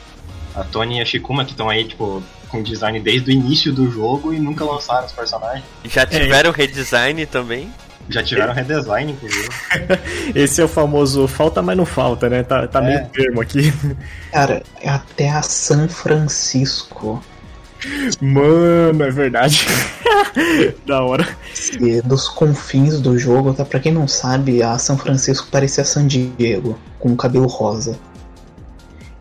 [0.54, 3.90] A Tony e a Shikuma que estão aí, tipo, com design desde o início do
[3.90, 5.62] jogo e nunca lançaram os personagens.
[5.84, 7.70] Já tiveram redesign também.
[8.08, 9.48] Já tiveram redesign, inclusive.
[10.34, 12.42] Esse é o famoso falta, mas não falta, né?
[12.42, 12.86] Tá, tá É.
[12.86, 13.72] meio termo aqui.
[14.32, 17.22] Cara, é até a San Francisco,
[18.20, 19.66] Mano, é verdade.
[20.86, 21.26] da hora.
[21.80, 23.62] e dos confins do jogo, tá?
[23.64, 27.98] Pra quem não sabe, a São Francisco parecia San Diego, com o cabelo rosa.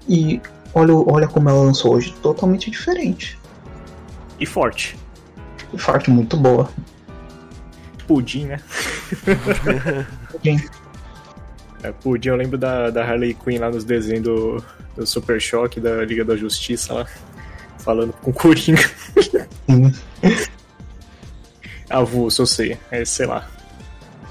[0.07, 0.41] E
[0.73, 3.38] olha, olha como ela lançou hoje, totalmente diferente.
[4.39, 4.97] E forte.
[5.73, 6.69] E forte, muito boa.
[8.07, 8.59] Pudim, né?
[10.43, 10.69] Gente,
[11.83, 14.63] É, Pudim, eu lembro da, da Harley Quinn lá nos desenhos do,
[14.95, 17.07] do Super Choque, da Liga da Justiça lá.
[17.79, 18.89] Falando com o Coringa.
[21.89, 22.77] Avulso, eu sei.
[22.89, 23.47] É, sei lá.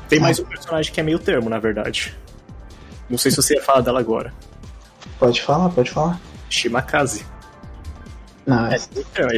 [0.08, 2.16] Tem mais um personagem que é meio termo, na verdade.
[3.08, 4.32] Não sei se você ia falar dela agora.
[5.18, 6.18] Pode falar, pode falar.
[6.48, 7.26] Shimakaze.
[8.46, 8.78] Não, É,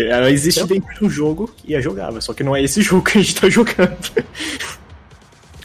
[0.08, 3.02] ela existe dentro de um jogo e é jogável, só que não é esse jogo
[3.02, 3.96] que a gente tá jogando.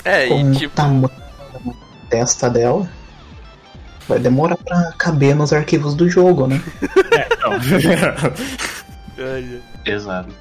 [0.04, 0.76] É, com e o tipo.
[0.76, 1.74] tamanho da
[2.10, 2.90] testa dela,
[4.08, 6.62] vai demorar pra caber nos arquivos do jogo, né?
[7.12, 7.60] É, não.
[9.84, 10.34] Pesado.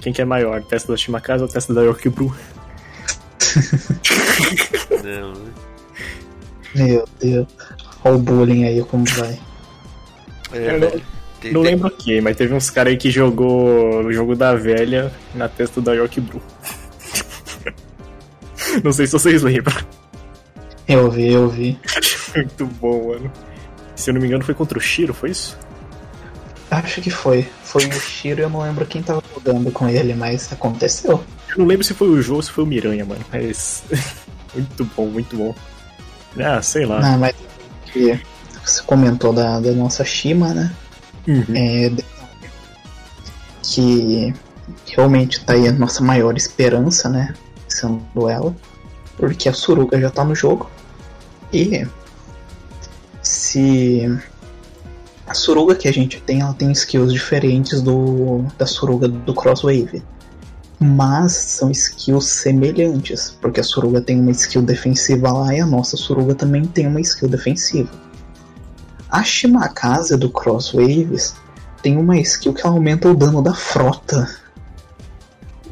[0.00, 2.34] Quem que é maior, testa da Shimakaze ou testa da York Brew?
[5.02, 5.32] Não.
[6.74, 7.46] Meu Deus.
[8.04, 9.38] Olha o bullying aí, como vai.
[10.52, 11.02] É, Eu velho.
[11.42, 15.12] Tem- Não lembro quem, mas teve uns caras aí que jogou o jogo da velha
[15.34, 16.40] na testa da York Brew.
[18.82, 19.74] Não sei se vocês lembram.
[20.88, 21.78] Eu vi, eu vi.
[22.34, 23.32] Muito bom, mano.
[23.94, 25.56] Se eu não me engano, foi contra o Shiro, foi isso?
[26.70, 27.46] Acho que foi.
[27.62, 31.22] Foi o Shiro, eu não lembro quem tava jogando com ele, mas aconteceu.
[31.50, 33.20] Eu não lembro se foi o Joe ou se foi o Miranha, mano.
[33.30, 33.82] Mas.
[34.54, 35.54] muito bom, muito bom.
[36.42, 37.00] Ah, sei lá.
[37.00, 37.34] Não, mas
[37.92, 38.18] que
[38.64, 40.72] você comentou da, da nossa Shima, né?
[41.26, 41.44] Uhum.
[41.54, 41.92] É,
[43.62, 44.34] que
[44.86, 47.34] realmente tá aí a nossa maior esperança, né?
[47.68, 48.54] Sendo ela.
[49.16, 50.70] Porque a Suruga já tá no jogo.
[51.52, 51.86] E
[53.22, 54.08] se
[55.26, 60.02] a Suruga que a gente tem, ela tem skills diferentes do da Suruga do Crosswave.
[60.78, 65.96] Mas são skills semelhantes, porque a Suruga tem uma skill defensiva lá e a nossa
[65.96, 67.88] Suruga também tem uma skill defensiva.
[69.12, 71.36] A Shimakaze do Crosswaves
[71.82, 74.26] tem uma skill que ela aumenta o dano da frota.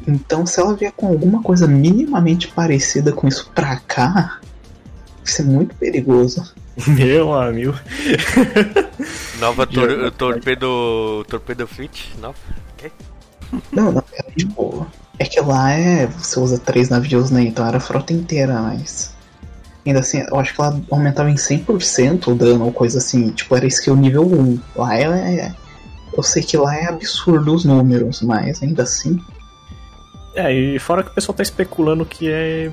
[0.07, 4.39] Então, se ela vier com alguma coisa minimamente parecida com isso pra cá,
[5.17, 6.53] vai ser muito perigoso.
[6.85, 7.73] Meu amigo.
[9.39, 11.25] Nova tor torpedo.
[11.27, 12.11] Torpedo Fleet?
[12.19, 12.35] Nova?
[13.71, 14.85] Não, não, é tipo.
[15.17, 16.05] É que lá é.
[16.05, 17.41] Você usa três navios, né?
[17.41, 19.15] Então era a frota inteira, mas.
[19.85, 23.31] Ainda assim, eu acho que ela aumentava em 100% o dano ou coisa assim.
[23.31, 24.59] Tipo, era skill nível 1.
[24.75, 25.53] Lá é.
[26.15, 29.19] Eu sei que lá é absurdo os números, mas ainda assim.
[30.35, 32.71] É, e fora que o pessoal tá especulando que é.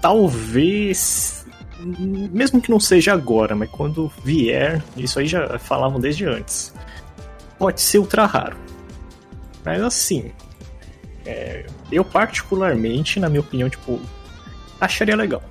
[0.00, 1.44] Talvez.
[1.78, 6.72] Mesmo que não seja agora, mas quando vier, isso aí já falavam desde antes.
[7.58, 8.56] Pode ser ultra raro.
[9.64, 10.32] Mas assim.
[11.26, 14.00] é, eu particularmente, na minha opinião, tipo,
[14.80, 15.42] acharia legal.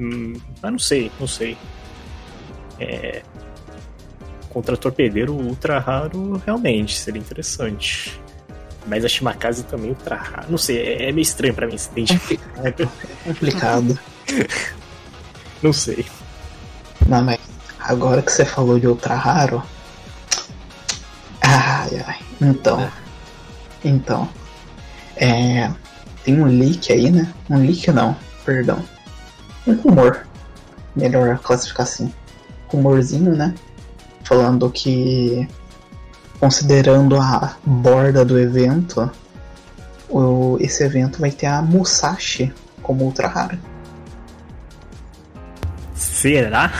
[0.00, 1.58] Hum, mas não sei, não sei.
[2.78, 3.20] É,
[4.48, 8.18] contra torpedeiro ultra raro, realmente, seria interessante.
[8.86, 10.46] Mas a Shimakaze também ultra raro.
[10.48, 12.40] Não sei, é, é meio estranho pra mim, você entende?
[12.64, 12.72] É
[13.24, 13.98] complicado.
[15.62, 16.06] Não sei.
[17.06, 17.38] Não, mas
[17.78, 19.62] agora que você falou de ultra raro.
[21.42, 22.18] Ai, ai.
[22.40, 22.90] Então.
[23.84, 24.28] Então.
[25.16, 25.70] É.
[26.24, 27.30] Tem um leak aí, né?
[27.50, 28.82] Um leak não, perdão.
[29.66, 30.26] Um rumor.
[30.94, 32.12] Melhor classificar assim.
[32.68, 33.54] Rumorzinho, né?
[34.24, 35.48] Falando que.
[36.38, 39.10] Considerando a borda do evento,
[40.08, 42.52] o, esse evento vai ter a Musashi
[42.82, 43.58] como ultra rara.
[45.94, 46.72] Será?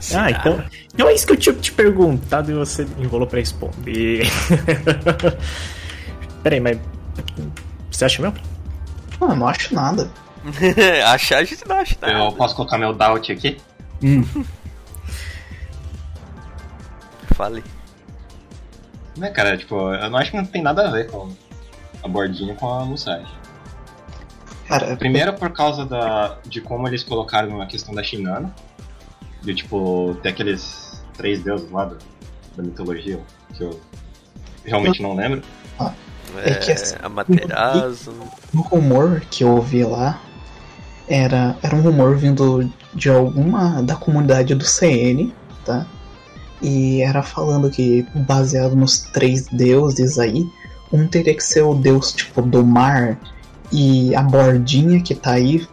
[0.00, 0.24] Será?
[0.24, 0.64] Ah, então.
[0.94, 4.26] Então é isso que eu tinha te perguntado e você enrolou pra responder.
[6.42, 6.78] Peraí, mas.
[7.90, 8.38] Você acha mesmo?
[9.20, 10.10] Não, eu não acho nada.
[11.06, 12.12] Achar a gente não acha nada.
[12.12, 13.56] Eu posso colocar meu doubt aqui?
[17.34, 17.62] Fale.
[19.16, 21.30] Né, cara, tipo, eu não acho que não tem nada a ver com
[22.02, 23.32] a bordinha com a Musashi.
[24.68, 28.54] Cara, Primeiro por causa da, de como eles colocaram a questão da Shinana.
[29.42, 31.96] De tipo, ter aqueles três deuses lá da,
[32.56, 33.20] da mitologia,
[33.54, 33.80] que eu
[34.64, 35.42] realmente não lembro.
[35.80, 38.12] É, É que assim, Amaterasu.
[38.54, 40.20] um rumor que eu ouvi lá
[41.08, 45.32] era, era um rumor vindo de alguma da comunidade do CN,
[45.64, 45.86] tá?
[46.62, 50.46] E era falando que, baseado nos três deuses aí,
[50.92, 53.18] um teria que ser o deus tipo do mar
[53.72, 55.66] e a bordinha que tá aí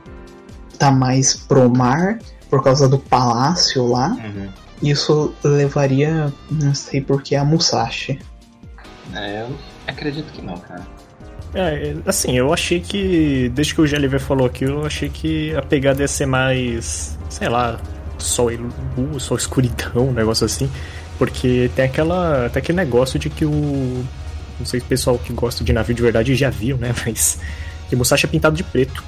[0.77, 2.19] tá mais pro mar
[2.49, 4.09] por causa do palácio lá.
[4.09, 4.49] Uhum.
[4.81, 8.19] Isso levaria, não sei porquê, a Musashi.
[9.13, 9.55] É, eu
[9.87, 10.85] acredito que não, cara.
[11.53, 13.49] É, assim, eu achei que.
[13.53, 17.17] Desde que o Geliver falou aquilo, eu achei que a pegada ia ser mais.
[17.29, 17.79] sei lá,
[18.17, 18.59] sol e
[19.19, 20.69] sol escuridão, um negócio assim.
[21.17, 22.49] Porque tem aquela.
[22.49, 24.03] tem aquele negócio de que o.
[24.59, 26.93] Não sei se o pessoal que gosta de navio de verdade já viu, né?
[27.05, 27.39] Mas.
[27.87, 29.03] Que o Musashi é pintado de preto.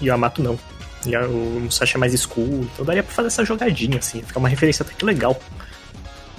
[0.00, 0.58] E o Amato não.
[1.04, 2.66] E a- o Musashi é mais escuro.
[2.72, 4.22] Então daria pra fazer essa jogadinha, assim.
[4.22, 5.38] Ficar uma referência até que legal.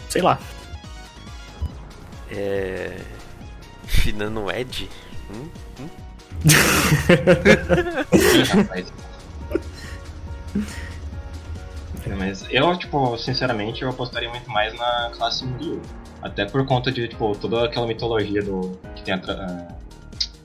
[0.10, 0.40] Sei lá.
[2.32, 2.98] É.
[3.88, 4.90] Shinano Ed?
[5.36, 5.50] Hum?
[5.82, 5.90] Hum?
[12.08, 15.82] É, Mas eu, tipo, sinceramente, eu apostaria muito mais na classe Ryu.
[16.22, 18.78] Até por conta de, tipo, toda aquela mitologia do.
[18.96, 19.68] que tem a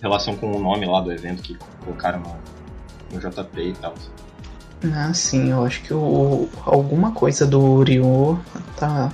[0.01, 2.36] relação com o nome lá do evento que colocaram no,
[3.12, 3.95] no JP e tal.
[4.95, 8.38] Ah, sim, eu acho que o, alguma coisa do Ryu
[8.76, 9.12] tá.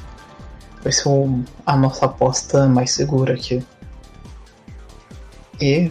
[0.82, 3.64] Vai ser o- a nossa aposta mais segura aqui.
[5.60, 5.90] E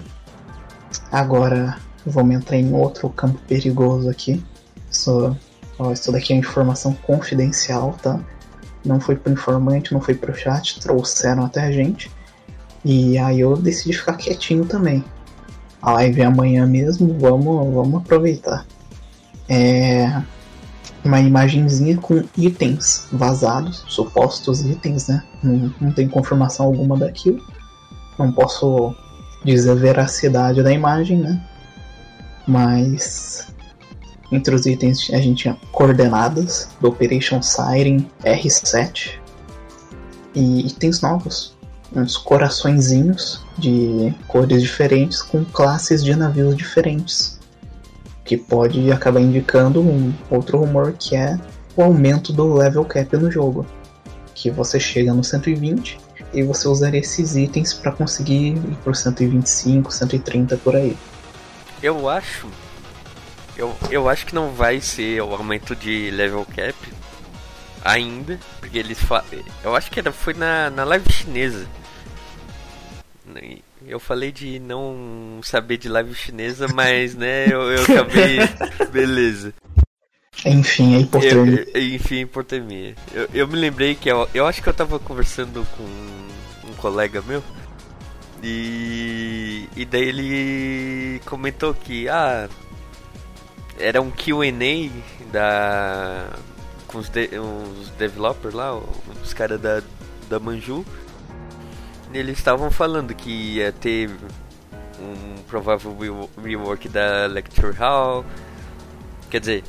[1.11, 4.43] agora, vamos entrar em outro campo perigoso aqui.
[4.91, 5.35] Isso,
[5.79, 8.19] ó, isso daqui é informação confidencial, tá?
[8.85, 12.11] Não foi pro informante, não foi pro chat, trouxeram até a gente.
[12.83, 15.03] E aí eu decidi ficar quietinho também.
[15.81, 18.65] A live é amanhã mesmo, vamos, vamos aproveitar.
[19.49, 20.21] É
[21.03, 25.23] uma imagenzinha com itens vazados, supostos itens, né?
[25.43, 27.43] Não, não tem confirmação alguma daquilo.
[28.17, 28.95] Não posso
[29.45, 31.39] dizer a veracidade da imagem, né?
[32.47, 33.47] Mas
[34.31, 39.19] entre os itens a gente tinha coordenadas do Operation Siren R7
[40.33, 41.55] e itens novos,
[41.95, 47.39] uns coraçõezinhos de cores diferentes com classes de navios diferentes,
[48.25, 51.39] que pode acabar indicando um outro rumor que é
[51.77, 53.65] o aumento do level cap no jogo,
[54.33, 56.04] que você chega no 120
[56.35, 60.97] e você usaria esses itens para conseguir ir pro 125, 130 por aí.
[61.81, 62.47] Eu acho.
[63.57, 66.75] Eu, eu acho que não vai ser o aumento de level cap
[67.83, 69.23] ainda, porque eles fa...
[69.63, 71.65] Eu acho que era, foi na, na live chinesa.
[73.87, 78.39] Eu falei de não saber de live chinesa, mas né, eu, eu acabei.
[78.91, 79.53] Beleza.
[80.43, 81.67] Enfim, é hipotermia.
[81.73, 82.95] Eu, enfim, hipotermia.
[83.13, 86.24] Eu, eu me lembrei que eu, eu acho que eu tava conversando com
[86.85, 87.43] colega meu.
[88.43, 92.47] E, e daí ele comentou que ah,
[93.79, 94.51] era um QA
[95.31, 96.29] da
[96.85, 97.27] com os, de,
[97.97, 98.79] developers lá,
[99.23, 99.81] os caras da,
[100.29, 100.85] da Manju.
[102.13, 104.11] Eles estavam falando que ia ter
[104.99, 105.97] um provável
[106.37, 108.23] rework da Lecture Hall.
[109.31, 109.63] Quer dizer,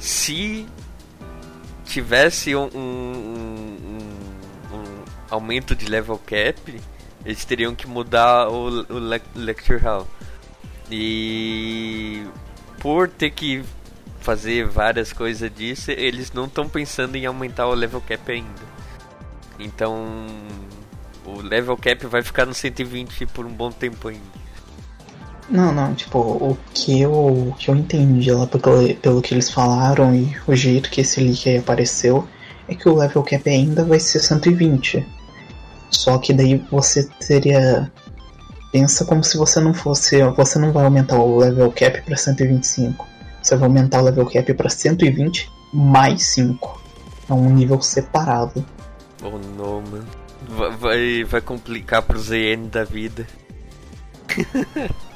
[0.00, 0.66] se
[1.84, 3.97] tivesse um, um, um
[5.30, 6.80] aumento de level cap,
[7.24, 10.06] eles teriam que mudar o, o le Lecture Hall.
[10.90, 12.24] E
[12.80, 13.62] por ter que
[14.20, 18.78] fazer várias coisas disso, eles não estão pensando em aumentar o level cap ainda.
[19.58, 20.26] Então,
[21.24, 24.38] o level cap vai ficar no 120 por um bom tempo ainda.
[25.50, 29.50] Não, não, tipo, o que eu, o que eu entendi lá pelo, pelo que eles
[29.50, 32.28] falaram e o jeito que esse leak aí apareceu
[32.68, 35.06] é que o level cap ainda vai ser 120.
[35.90, 37.90] Só que daí você teria.
[38.72, 40.22] Pensa como se você não fosse.
[40.22, 43.06] Você não vai aumentar o level cap para 125.
[43.42, 46.82] Você vai aumentar o level cap para 120 mais 5.
[47.28, 48.64] É um nível separado.
[49.22, 50.06] Oh não, mano.
[50.78, 53.26] Vai, vai complicar pro ZN da vida.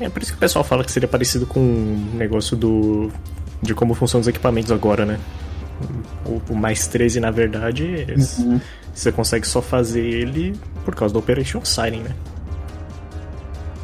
[0.00, 3.10] É por isso que o pessoal fala que seria parecido com o negócio do.
[3.60, 5.18] de como funcionam os equipamentos agora, né?
[6.24, 8.06] O, o mais 13, na verdade,
[8.38, 8.60] uhum.
[8.94, 12.14] você consegue só fazer ele por causa do Operation Siren, né?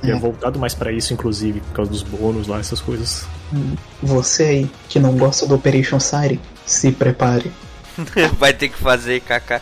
[0.03, 3.26] E é, é voltado mais para isso, inclusive, por causa dos bônus lá, essas coisas.
[4.03, 7.51] Você aí, que não gosta do Operation Siren, se prepare.
[8.38, 9.61] Vai ter que fazer, kaká.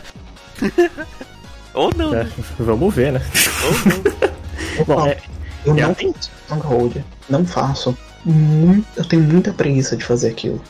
[1.74, 2.14] Ou não.
[2.14, 2.26] É,
[2.58, 3.22] vamos ver, né?
[3.64, 4.84] Ou não.
[4.96, 5.18] Bom, é,
[5.64, 7.04] eu não tenho Stronghold.
[7.28, 7.96] Não faço.
[8.24, 10.60] Muito, eu tenho muita preguiça de fazer aquilo.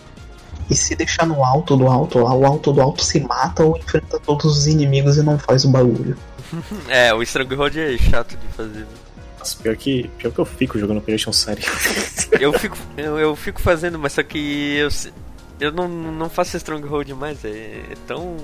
[0.70, 3.76] E se deixar no alto do alto lá, o alto do alto se mata ou
[3.76, 6.16] enfrenta todos os inimigos e não faz o bagulho.
[6.88, 8.86] é, o Stronghold é chato de fazer.
[9.38, 11.62] Nossa, pior que, pior que eu fico jogando Operation Série.
[12.40, 14.88] eu, fico, eu, eu, fico fazendo, mas só que eu,
[15.60, 18.36] eu não, não faço Stronghold mais, é, é tão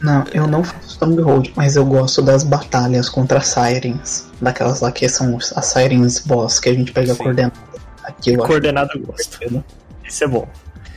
[0.00, 4.26] não, eu não faço Stronghold, mas eu gosto das batalhas contra Sirens.
[4.40, 7.22] Daquelas lá que são as Sirens Boss, que a gente pega Sim.
[7.22, 7.54] coordenada.
[8.02, 9.38] Aquilo coordenada eu gosto.
[10.06, 10.46] Isso é bom.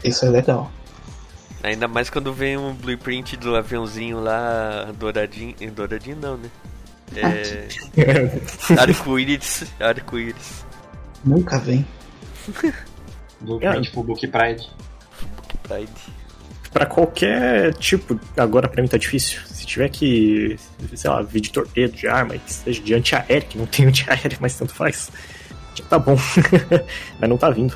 [0.03, 0.71] Isso é legal.
[1.63, 5.55] Ainda mais quando vem um blueprint do aviãozinho lá douradinho.
[5.75, 6.49] Douradinho não, né?
[7.15, 7.67] É.
[8.79, 9.65] Arco-íris.
[9.79, 10.65] Arco-íris.
[11.25, 11.85] Nunca vem.
[13.41, 13.91] Blueprint é.
[13.91, 14.69] Book Pride.
[15.21, 16.17] Book Pride
[16.77, 18.19] para qualquer tipo.
[18.37, 19.41] Agora para mim tá difícil.
[19.45, 20.55] Se tiver que,
[20.93, 24.37] sei lá, vir de torpedo, de arma, que seja de antiaéreo, que não tem antiaéreo,
[24.39, 25.11] mas tanto faz.
[25.73, 26.15] Já tá bom.
[27.19, 27.75] mas não tá vindo.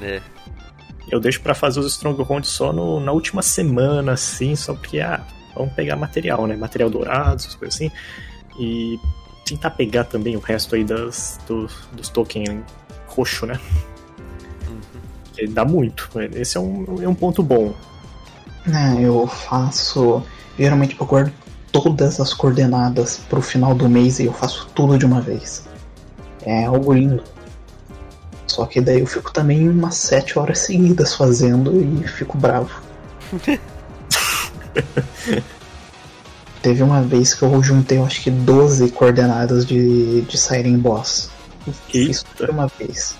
[0.00, 0.20] É.
[1.10, 5.20] Eu deixo para fazer os Strongholds só no, na última semana, assim, só porque, ah,
[5.54, 6.56] vamos pegar material, né?
[6.56, 7.90] Material dourado, essas coisas assim.
[8.58, 8.98] E
[9.44, 12.62] tentar pegar também o resto aí das, dos, dos tokens
[13.06, 13.58] roxo, né?
[14.68, 15.52] Uhum.
[15.52, 16.08] dá muito.
[16.34, 17.74] Esse é um, é um ponto bom.
[18.66, 20.22] É, eu faço.
[20.58, 21.32] Geralmente eu guardo
[21.72, 25.66] todas as coordenadas pro final do mês e eu faço tudo de uma vez.
[26.42, 27.22] É algo lindo.
[28.50, 32.82] Só que daí eu fico também umas 7 horas seguidas fazendo e fico bravo.
[36.62, 41.30] Teve uma vez que eu juntei, eu acho que 12 coordenadas de, de Siren Boss.
[41.88, 43.14] Fiz tudo uma vez.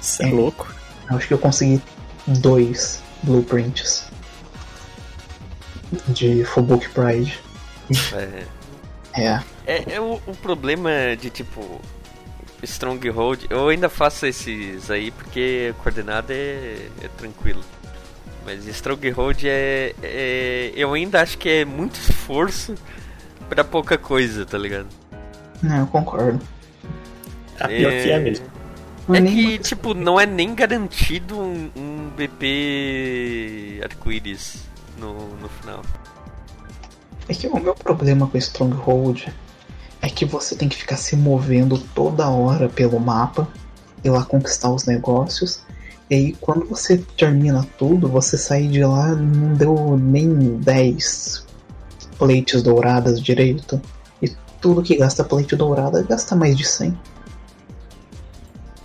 [0.00, 0.32] Você é É.
[0.32, 0.68] louco.
[1.10, 1.80] Eu acho que eu consegui
[2.26, 4.04] dois blueprints
[6.08, 7.38] de Fullbook Pride.
[8.12, 8.44] É,
[9.14, 11.80] É, é, é o, o problema de tipo.
[12.62, 17.62] Stronghold, eu ainda faço esses aí porque coordenada é, é tranquilo.
[18.44, 20.72] Mas Stronghold é, é.
[20.74, 22.74] Eu ainda acho que é muito esforço
[23.48, 24.86] pra pouca coisa, tá ligado?
[25.62, 26.40] não, eu concordo.
[27.60, 28.46] Ah, pior que é mesmo.
[29.08, 34.64] Não É nem que, muito- tipo, não é nem garantido um, um BP arco-íris
[34.98, 35.82] no, no final.
[37.28, 39.28] É que o meu problema com Stronghold
[40.08, 43.46] é que você tem que ficar se movendo toda hora pelo mapa
[44.02, 45.60] e lá conquistar os negócios.
[46.10, 51.46] E aí quando você termina tudo, você sai de lá não deu nem 10
[52.18, 53.80] plates douradas direito.
[54.22, 54.28] E
[54.60, 56.98] tudo que gasta plate dourada gasta mais de 100.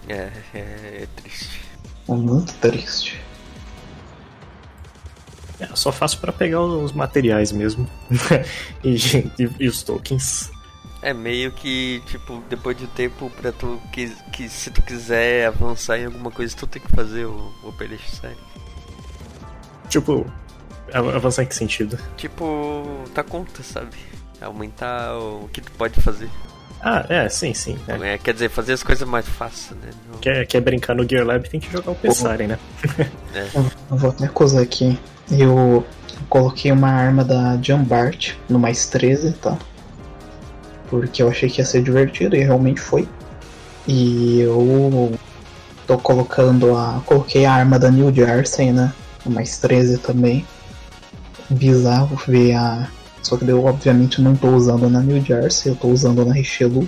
[0.10, 0.60] É, é,
[1.04, 1.62] é triste.
[2.10, 3.22] É muito triste.
[5.60, 7.88] É, eu só faço pra pegar os materiais mesmo.
[8.84, 8.96] e,
[9.40, 10.52] e- e os tokens.
[11.04, 15.48] É meio que, tipo, depois de um tempo, pra tu que, que se tu quiser
[15.48, 18.38] avançar em alguma coisa, tu tem que fazer o, o PLX sério.
[19.90, 20.26] Tipo,
[20.94, 22.00] av- avançar em que sentido?
[22.18, 23.92] Tipo, tá conta, sabe?
[24.42, 26.30] Aumentar o que tu pode fazer.
[26.82, 27.78] Ah, é, sim, sim.
[27.88, 28.14] É.
[28.14, 29.90] É, quer dizer, fazer as coisas mais fáceis, né?
[30.12, 32.60] Não- Quer, quer brincar no Gear Lab, tem que jogar o Pessaren, né?
[33.34, 34.98] Eu, eu vou até acusar aqui.
[35.32, 35.86] Eu
[36.30, 39.58] coloquei uma arma da Jambart no mais 13, tá?
[40.94, 43.10] Porque eu achei que ia ser divertido e realmente foi.
[43.88, 45.12] E eu
[45.88, 47.02] tô colocando a.
[47.04, 48.94] Coloquei a arma da New Jersey, né?
[49.26, 50.46] Mais 13 também.
[51.50, 52.88] Bizarro ver a.
[53.24, 56.88] Só que eu obviamente não tô usando na New Jersey, eu tô usando na Richelieu.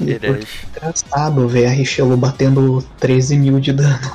[0.00, 0.66] E Herege.
[0.74, 4.10] engraçado ver a Richelieu batendo 13 mil de dano.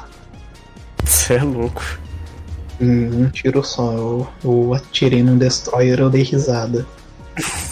[1.06, 1.82] Você é louco.
[2.82, 3.94] Hum, um tiro só.
[3.94, 6.86] Eu, eu atirei num destroyer eu dei risada.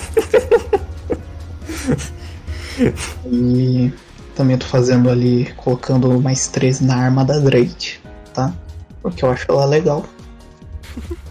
[3.25, 3.91] e
[4.35, 7.97] também tô fazendo ali, colocando mais 13 na arma da Drake,
[8.33, 8.53] tá?
[9.01, 10.05] Porque eu acho ela legal.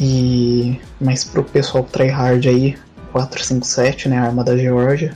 [0.00, 2.76] E mas pro pessoal tryhard aí,
[3.12, 4.18] 457, né?
[4.18, 5.14] A arma da Georgia.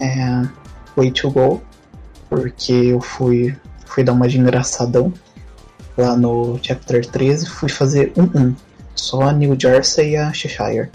[0.00, 0.48] É.
[0.96, 1.62] Way to go.
[2.30, 3.54] Porque eu fui,
[3.84, 5.12] fui dar uma de engraçadão
[5.96, 8.54] lá no Chapter 13, fui fazer um 1.
[8.94, 10.90] Só a New Jersey e a Cheshire.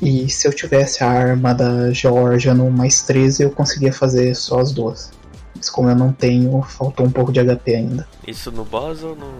[0.00, 4.60] E se eu tivesse a arma da Georgia no mais 13, eu conseguia fazer só
[4.60, 5.10] as duas.
[5.54, 8.06] Mas como eu não tenho, faltou um pouco de HP ainda.
[8.26, 9.32] Isso no boss ou no.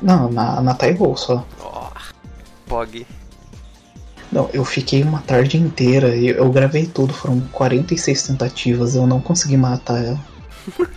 [0.00, 1.44] Não, na, na Tyrell só.
[1.60, 1.88] Ó,
[2.68, 3.04] Pog.
[4.30, 9.20] Não, eu fiquei uma tarde inteira e eu gravei tudo, foram 46 tentativas, eu não
[9.20, 10.20] consegui matar ela.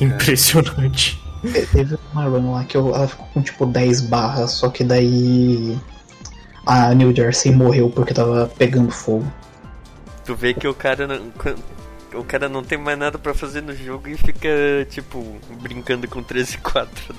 [0.00, 1.20] Impressionante.
[1.42, 4.84] Te- Teve uma run lá que eu- ela ficou com tipo 10 barras, só que
[4.84, 5.78] daí
[6.66, 9.30] a New Jersey morreu porque tava pegando fogo.
[10.24, 11.20] Tu vê que o cara não.
[12.14, 14.48] O cara não tem mais nada pra fazer no jogo e fica,
[14.90, 17.14] tipo, brincando com 13 e 4.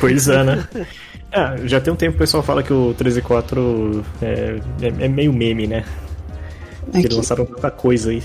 [0.00, 0.68] pois é, né?
[1.32, 4.60] Ah, já tem um tempo que o pessoal fala que o 13 e 4 é,
[4.80, 5.84] é, é meio meme, né?
[6.92, 8.22] É Eles que lançaram tanta coisa aí.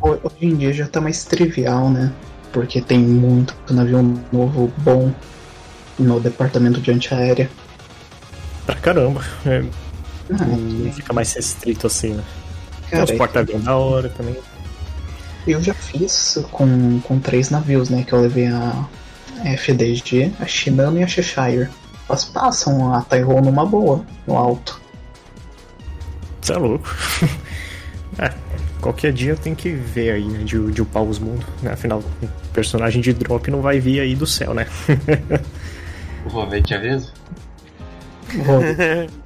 [0.00, 2.12] ho- hoje em dia já tá mais trivial, né?
[2.52, 4.02] Porque tem muito navio
[4.32, 5.12] novo bom
[5.98, 7.48] no departamento de antiaérea.
[8.66, 9.22] Pra caramba.
[9.46, 9.62] É,
[10.38, 12.24] Ah, não fica mais restrito assim, né?
[12.82, 14.36] Tem cara, os porta-aviões da hora também.
[15.46, 18.04] eu já fiz com, com três navios, né?
[18.04, 18.84] Que eu levei a
[19.44, 21.68] FDG, a Shinano e a Cheshire.
[22.08, 24.80] Elas passam a Tyrol numa boa, no alto.
[26.40, 26.88] Você é louco.
[28.18, 28.32] é,
[28.80, 30.42] qualquer dia tem que ver aí, né?
[30.44, 31.44] De, de upar os mundos.
[31.62, 31.72] Né?
[31.72, 34.66] Afinal, o personagem de drop não vai vir aí do céu, né?
[36.26, 37.12] Vou ver, te aviso.
[37.30, 37.39] Vou-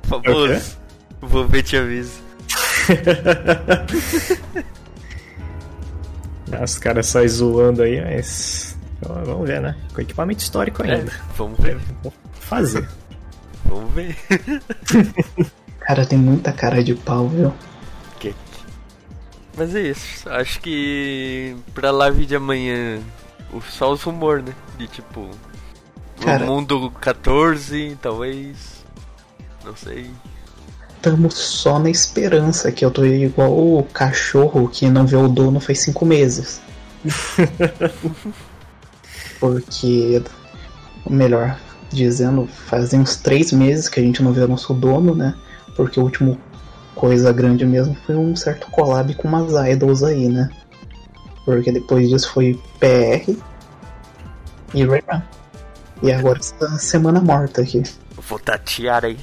[0.04, 0.76] Famoso.
[1.20, 2.22] Vou ver te aviso.
[6.62, 8.76] Os caras saem zoando aí, mas.
[9.00, 9.76] Vamos ver, né?
[9.94, 11.12] Com equipamento histórico É, ainda.
[11.36, 11.78] vamos ver.
[12.40, 12.86] Fazer.
[13.64, 14.16] Vamos ver.
[15.80, 17.52] Cara, tem muita cara de pau, viu?
[18.18, 18.34] Que-
[19.56, 20.28] Mas é isso.
[20.30, 23.00] Acho que pra live de amanhã,
[23.52, 24.52] o- só os rumor, né?
[24.78, 25.28] De tipo.
[26.22, 26.44] Cara.
[26.44, 28.73] O mundo 14, talvez.
[29.64, 30.10] Não sei.
[31.00, 35.60] Tamo só na esperança que eu tô igual o cachorro que não vê o dono
[35.60, 36.60] faz cinco meses.
[39.38, 40.22] Porque,
[41.08, 41.58] melhor
[41.90, 45.34] dizendo, fazem uns três meses que a gente não vê o nosso dono, né?
[45.76, 46.38] Porque o último
[46.94, 50.48] coisa grande mesmo foi um certo collab com umas idols aí, né?
[51.44, 53.30] Porque depois disso foi PR
[54.72, 55.22] e Rayman.
[56.02, 57.82] E agora essa semana morta aqui.
[58.16, 59.18] Vou tatear aí.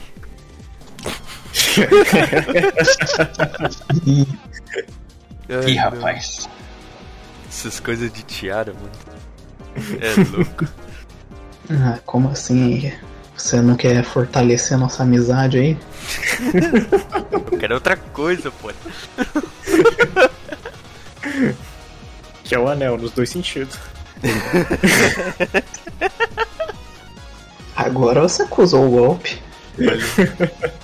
[5.68, 6.50] Ih, rapaz.
[7.50, 8.92] Essas coisas de tiara, mano.
[10.02, 10.66] É louco.
[11.70, 12.92] ah, como assim?
[13.38, 15.78] Você não quer fortalecer nossa amizade aí?
[17.32, 18.72] Eu quero outra coisa, pô.
[22.44, 23.80] Que é o anel, nos dois sentidos.
[27.78, 29.42] Agora você acusou o golpe.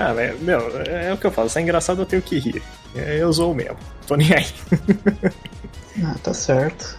[0.00, 2.62] Ah, meu, é o que eu falo, se é engraçado eu tenho que rir.
[2.94, 3.76] É, Eu sou mesmo,
[4.06, 4.46] tô nem aí.
[6.04, 6.96] Ah, tá certo.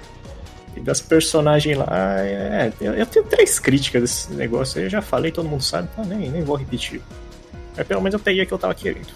[0.75, 1.87] E das personagens lá,
[2.19, 5.87] é, eu, eu tenho três críticas desse negócio aí, eu já falei, todo mundo sabe,
[5.93, 7.01] então nem, nem vou repetir.
[7.77, 9.07] Mas pelo menos eu peguei a que eu tava querendo.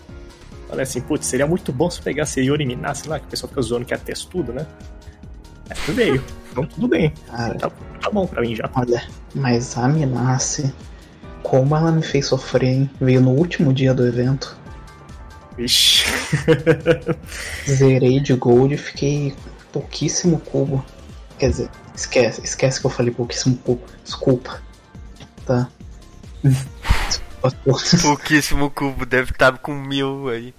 [0.69, 3.61] Falei assim, putz, seria muito bom se pegasse e eliminasse lá, que o pessoal fica
[3.61, 4.65] zoando que é textudo, né?
[5.69, 7.69] Aí veio, então tudo bem, Cara, tá,
[8.01, 8.69] tá bom pra mim já.
[8.73, 9.03] olha,
[9.35, 10.73] mas a Minace,
[11.43, 12.89] como ela me fez sofrer, hein?
[12.99, 14.57] Veio no último dia do evento.
[15.57, 16.05] Vixe.
[17.69, 19.35] Zerei de gold e fiquei
[19.71, 20.83] pouquíssimo cubo.
[21.37, 23.83] Quer dizer, esquece, esquece que eu falei pouquíssimo cubo.
[24.03, 24.61] Desculpa.
[25.45, 25.69] Tá?
[28.01, 30.53] Pouquíssimo cubo, deve estar com mil aí.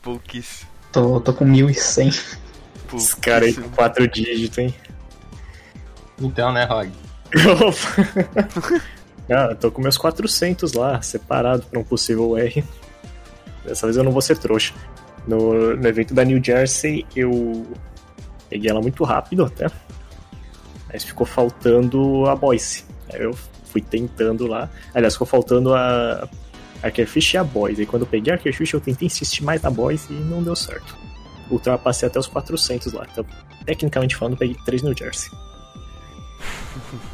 [0.00, 0.70] Pouquíssimo.
[0.90, 2.10] tô, tô com 1100.
[2.90, 4.74] Os caras aí com quatro dígitos, hein?
[6.18, 6.90] Então, né, Rog?
[7.60, 8.82] Opa.
[9.32, 12.64] Ah, eu tô com meus 400 lá, separado pra um possível R.
[13.64, 14.74] Dessa vez eu não vou ser trouxa.
[15.26, 17.66] No, no evento da New Jersey, eu
[18.48, 19.68] peguei ela muito rápido até.
[20.92, 22.84] Mas ficou faltando a Boyce.
[23.12, 23.32] Aí eu
[23.64, 24.68] fui tentando lá.
[24.92, 26.28] Aliás, ficou faltando a
[26.82, 27.82] Archerfish e a Boyce.
[27.82, 30.56] E quando eu peguei a Archerfish, eu tentei insistir mais na Boyce e não deu
[30.56, 30.96] certo.
[31.50, 33.06] Ultrapassei até os 400 lá.
[33.10, 33.24] Então,
[33.64, 35.30] tecnicamente falando, eu peguei 3 New Jersey.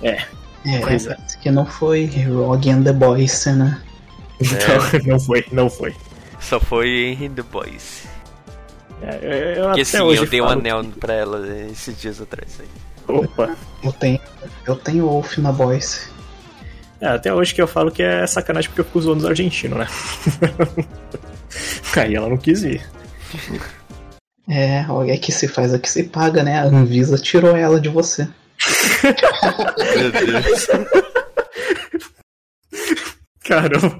[0.02, 0.24] É,
[0.64, 1.14] É, Pois é.
[1.14, 3.80] parece que não foi Rogue and the Boys, né?
[4.40, 5.94] então não foi, não foi.
[6.40, 8.04] Só foi em The Boys.
[9.02, 12.58] É, eu Porque até sim, hoje eu dei um anel pra ela esses dias atrás.
[12.60, 12.66] Aí.
[13.16, 13.56] Opa.
[13.82, 14.20] Eu tenho,
[14.66, 16.10] eu tenho Wolf na Boys.
[17.00, 19.78] É, até hoje que eu falo que é sacanagem porque eu fico zoando os argentinos,
[19.78, 19.86] né?
[21.96, 22.84] Aí ela não quis ir.
[24.48, 26.58] É, olha que se faz é que se paga, né?
[26.58, 28.28] A Anvisa tirou ela de você.
[29.96, 30.66] Meu Deus.
[33.44, 33.98] Caramba.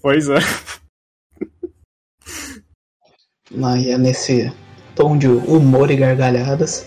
[0.00, 0.38] Pois é.
[3.64, 4.52] Aí é nesse
[4.94, 6.86] tom de humor e gargalhadas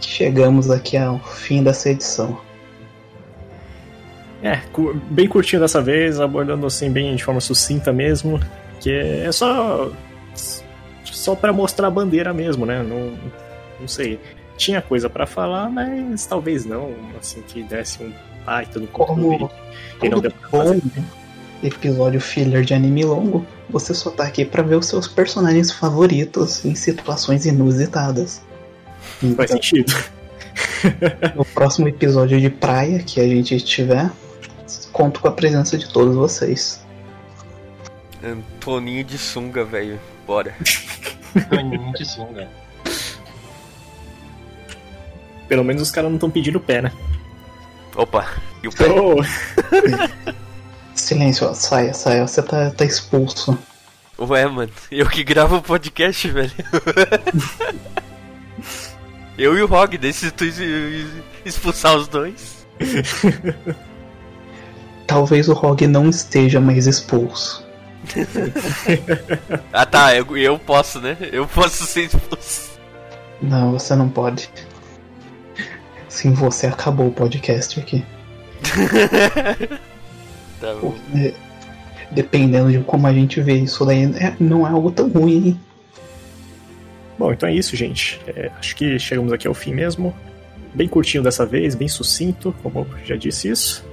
[0.00, 2.40] que chegamos aqui ao fim dessa edição.
[4.42, 4.60] É,
[5.10, 8.38] bem curtinho dessa vez, abordando assim bem de forma sucinta mesmo,
[8.80, 9.90] que é só
[11.04, 12.82] só para mostrar a bandeira mesmo, né?
[12.82, 13.18] Não,
[13.80, 14.20] não sei.
[14.58, 18.12] Tinha coisa pra falar, mas talvez não, assim que desse um
[18.44, 19.50] baita no Como
[20.02, 20.82] e não todo deu pra fazer.
[20.82, 21.02] bom
[21.62, 26.64] episódio filler de anime longo, você só tá aqui pra ver os seus personagens favoritos
[26.64, 28.42] em situações inusitadas.
[29.20, 29.94] Faz Então, sentido.
[31.36, 34.10] no próximo episódio de praia que a gente tiver,
[34.92, 36.84] conto com a presença de todos vocês.
[38.22, 39.98] Antoninho de sunga, velho.
[40.26, 40.54] Bora.
[41.48, 42.48] Toninho de sunga.
[45.48, 46.92] Pelo menos os caras não estão pedindo pé, né?
[47.96, 48.28] Opa,
[48.62, 48.86] e o pé?
[48.90, 49.16] Oh,
[50.94, 53.58] Silêncio, ó, saia, saia, você tá, tá expulso.
[54.18, 56.52] Ué, mano, eu que gravo o podcast, velho.
[59.38, 60.44] eu e o Rog, deixa tu
[61.44, 62.66] expulsar os dois.
[65.06, 67.66] Talvez o Rogue não esteja mais expulso.
[69.72, 71.16] Ah tá, eu, eu posso, né?
[71.32, 72.78] Eu posso ser expulso.
[73.40, 74.50] Não, você não pode.
[76.08, 78.04] Sim, você acabou o podcast aqui.
[80.60, 80.92] Tá bom.
[81.14, 81.32] É,
[82.10, 85.60] Dependendo de como a gente vê isso daí, é- não é algo tão ruim, hein?
[87.18, 88.20] Bom, então é isso, gente.
[88.26, 90.14] É, acho que chegamos aqui ao fim mesmo.
[90.74, 93.84] Bem curtinho dessa vez, bem sucinto, como eu já disse isso.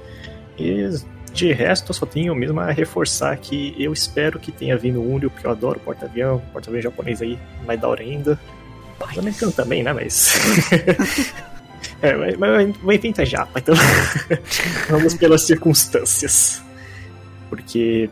[0.58, 0.88] E
[1.32, 5.12] de resto, eu só tenho mesmo a reforçar que eu espero que tenha vindo o
[5.12, 8.38] Unreal, porque eu adoro porta-avião, porta-avião japonês aí, mais da hora ainda.
[8.98, 10.40] O americano também, né, mas...
[12.02, 13.74] é, mas, mas o evento é japa, então
[14.88, 16.62] vamos pelas circunstâncias.
[17.48, 18.10] Porque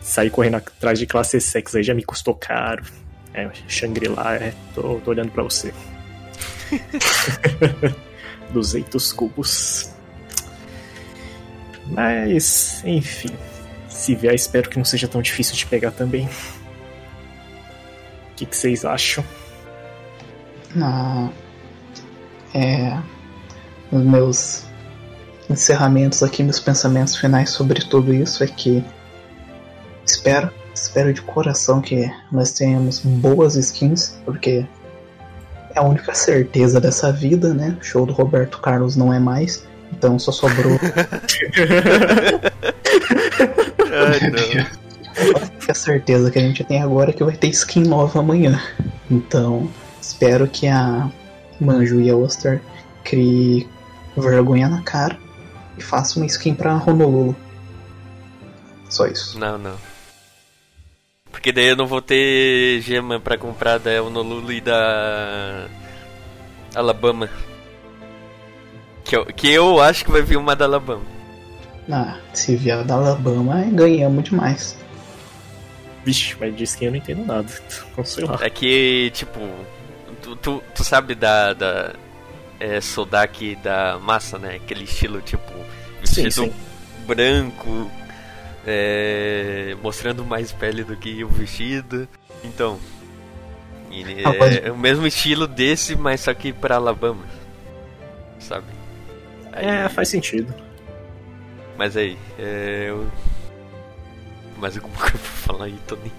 [0.00, 2.84] sair correndo atrás de classe sex aí já me custou caro.
[3.32, 5.72] É, Shangri-La, é, tô, tô olhando pra você.
[8.50, 9.90] 200 cubos.
[11.86, 13.30] Mas, enfim.
[13.88, 16.26] Se vier, espero que não seja tão difícil de pegar também.
[16.26, 16.30] O
[18.36, 19.24] que, que vocês acham?
[20.74, 21.30] na
[22.54, 22.98] é,
[23.90, 24.64] nos meus
[25.48, 28.84] encerramentos aqui, meus pensamentos finais sobre tudo isso é que
[30.06, 34.64] espero, espero de coração que nós tenhamos boas skins, porque
[35.74, 37.76] é a única certeza dessa vida, né?
[37.80, 40.78] O show do Roberto Carlos não é mais, então só sobrou.
[43.92, 44.80] Ai, não.
[45.68, 48.60] a certeza que a gente tem agora é que vai ter skin nova amanhã.
[49.10, 49.68] Então,
[50.00, 51.10] espero que a
[51.60, 52.60] Manju e a Oster
[53.04, 53.68] crie
[54.16, 55.18] vergonha na cara
[55.76, 57.34] e faça uma skin pra Honolulu.
[58.88, 59.38] Só isso.
[59.38, 59.76] Não, não.
[61.30, 65.68] Porque daí eu não vou ter gema pra comprar da Honolulu e da
[66.74, 67.30] Alabama.
[69.04, 71.04] Que eu, que eu acho que vai vir uma da Alabama.
[71.90, 74.76] Ah, se vier da Alabama, ganhamos demais.
[76.04, 77.48] Vixe, mas de skin eu não entendo nada.
[77.96, 78.38] Não sei lá.
[78.40, 79.40] É que, tipo,
[80.30, 81.94] tu, tu, tu sabe da, da
[82.58, 84.56] é, Sodak da massa, né?
[84.56, 85.52] Aquele estilo, tipo,
[86.04, 86.52] Sim, vestido sim.
[87.06, 87.90] branco,
[88.66, 92.08] é, mostrando mais pele do que o vestido.
[92.44, 92.78] Então,
[93.90, 97.24] e, Ah, pode- é, o mesmo estilo desse, mas só que pra Alabama,
[98.38, 98.66] sabe?
[99.52, 100.54] Aí- É, faz sentido.
[101.76, 103.06] Mas aí, é, eu...
[104.58, 106.12] Mais alguma coisa pra falar aí, Tony?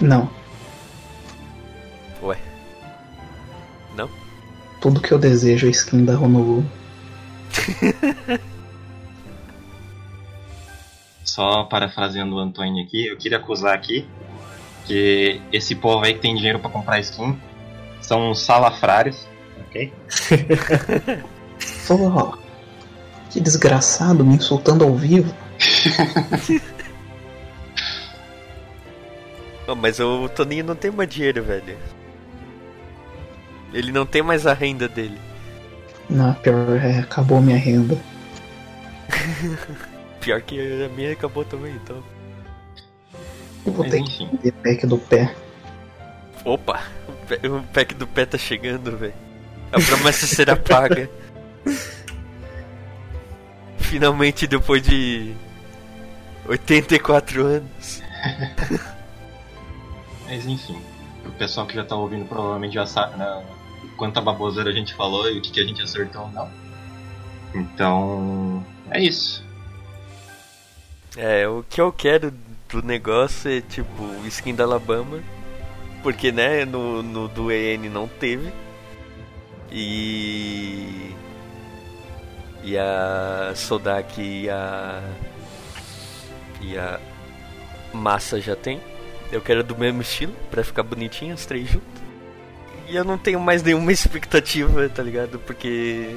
[0.00, 0.30] Não,
[2.22, 2.38] Ué?
[3.96, 4.08] Não?
[4.84, 6.62] tudo que eu desejo é skin da Honolulu.
[11.24, 14.06] Só parafraseando o Antônio aqui, eu queria acusar aqui
[14.84, 17.40] que esse povo aí que tem dinheiro pra comprar skin
[18.02, 19.26] são uns salafrários,
[19.66, 19.90] ok?
[21.88, 22.36] Ó,
[23.30, 25.34] que desgraçado me insultando ao vivo.
[29.66, 31.74] Não, mas o Toninho não tem mais dinheiro, velho.
[33.74, 35.18] Ele não tem mais a renda dele.
[36.08, 37.98] Na pior, é, acabou minha renda.
[40.20, 42.02] Pior que a minha acabou também, então.
[43.66, 44.28] Eu vou Mas ter que enfim.
[44.32, 45.34] vender pack do pé.
[46.44, 46.82] Opa!
[47.42, 49.14] O pack do pé tá chegando, velho.
[49.72, 51.10] A promessa será paga.
[53.78, 55.34] Finalmente, depois de
[56.46, 58.02] 84 anos.
[60.26, 60.80] Mas enfim,
[61.26, 63.44] o pessoal que já tá ouvindo provavelmente já sabe né,
[63.96, 66.50] quanta baboseira a gente falou e o que, que a gente acertou ou não.
[67.54, 69.44] Então, é isso.
[71.16, 72.32] É, o que eu quero
[72.68, 75.22] do negócio é tipo o skin da Alabama.
[76.02, 78.52] Porque, né, no, no do EN não teve.
[79.70, 81.14] E.
[82.62, 85.02] E a Sodak e a.
[86.60, 87.00] E a
[87.92, 88.80] Massa já tem.
[89.32, 92.03] Eu quero do mesmo estilo, pra ficar bonitinho as três juntas.
[92.88, 95.38] E eu não tenho mais nenhuma expectativa, tá ligado?
[95.38, 96.16] Porque.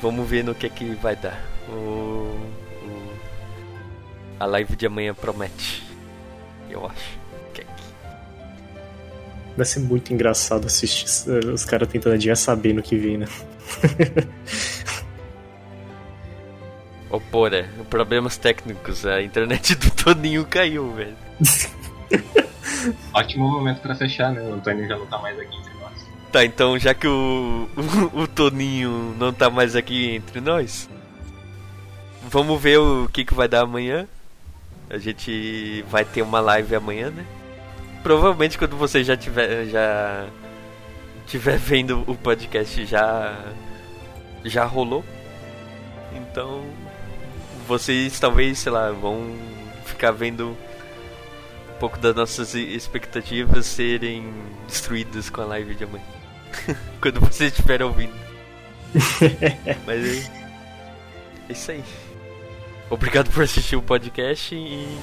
[0.00, 1.42] Vamos ver no que é que vai dar.
[1.68, 3.12] O, o-
[4.40, 5.82] a live de amanhã promete.
[6.70, 7.18] Eu acho.
[7.52, 7.70] Que é que-
[9.56, 13.26] Vai ser muito engraçado assistir eh, os caras tentando adivinhar sabendo o que vem, né?
[17.10, 19.04] Ô, porra, problemas técnicos.
[19.06, 21.16] A internet do Toninho caiu, velho.
[23.12, 24.42] Ótimo momento pra fechar, né?
[24.42, 26.06] O Antônio já não tá mais aqui entre nós.
[26.32, 27.68] Tá, então já que o,
[28.14, 30.88] o, o Toninho não tá mais aqui entre nós,
[32.28, 34.06] vamos ver o que, que vai dar amanhã.
[34.90, 37.24] A gente vai ter uma live amanhã, né?
[38.02, 40.26] Provavelmente quando você já tiver já
[41.26, 43.36] tiver vendo o podcast já
[44.44, 45.04] já rolou.
[46.14, 46.64] Então
[47.66, 49.36] vocês talvez, sei lá, vão
[49.84, 50.56] ficar vendo
[51.78, 54.32] pouco das nossas expectativas serem
[54.66, 56.04] destruídas com a live de amanhã.
[57.00, 58.14] Quando vocês estiverem ouvindo.
[59.86, 60.38] Mas é
[61.48, 61.82] é isso aí.
[62.90, 64.98] Obrigado por assistir o podcast e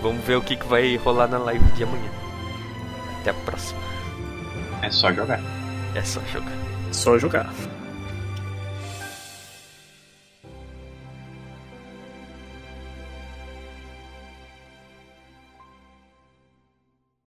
[0.00, 2.10] vamos ver o que, que vai rolar na live de amanhã.
[3.20, 3.80] Até a próxima.
[4.82, 5.40] É só jogar.
[5.94, 6.52] É só jogar.
[6.92, 7.52] Só jogar.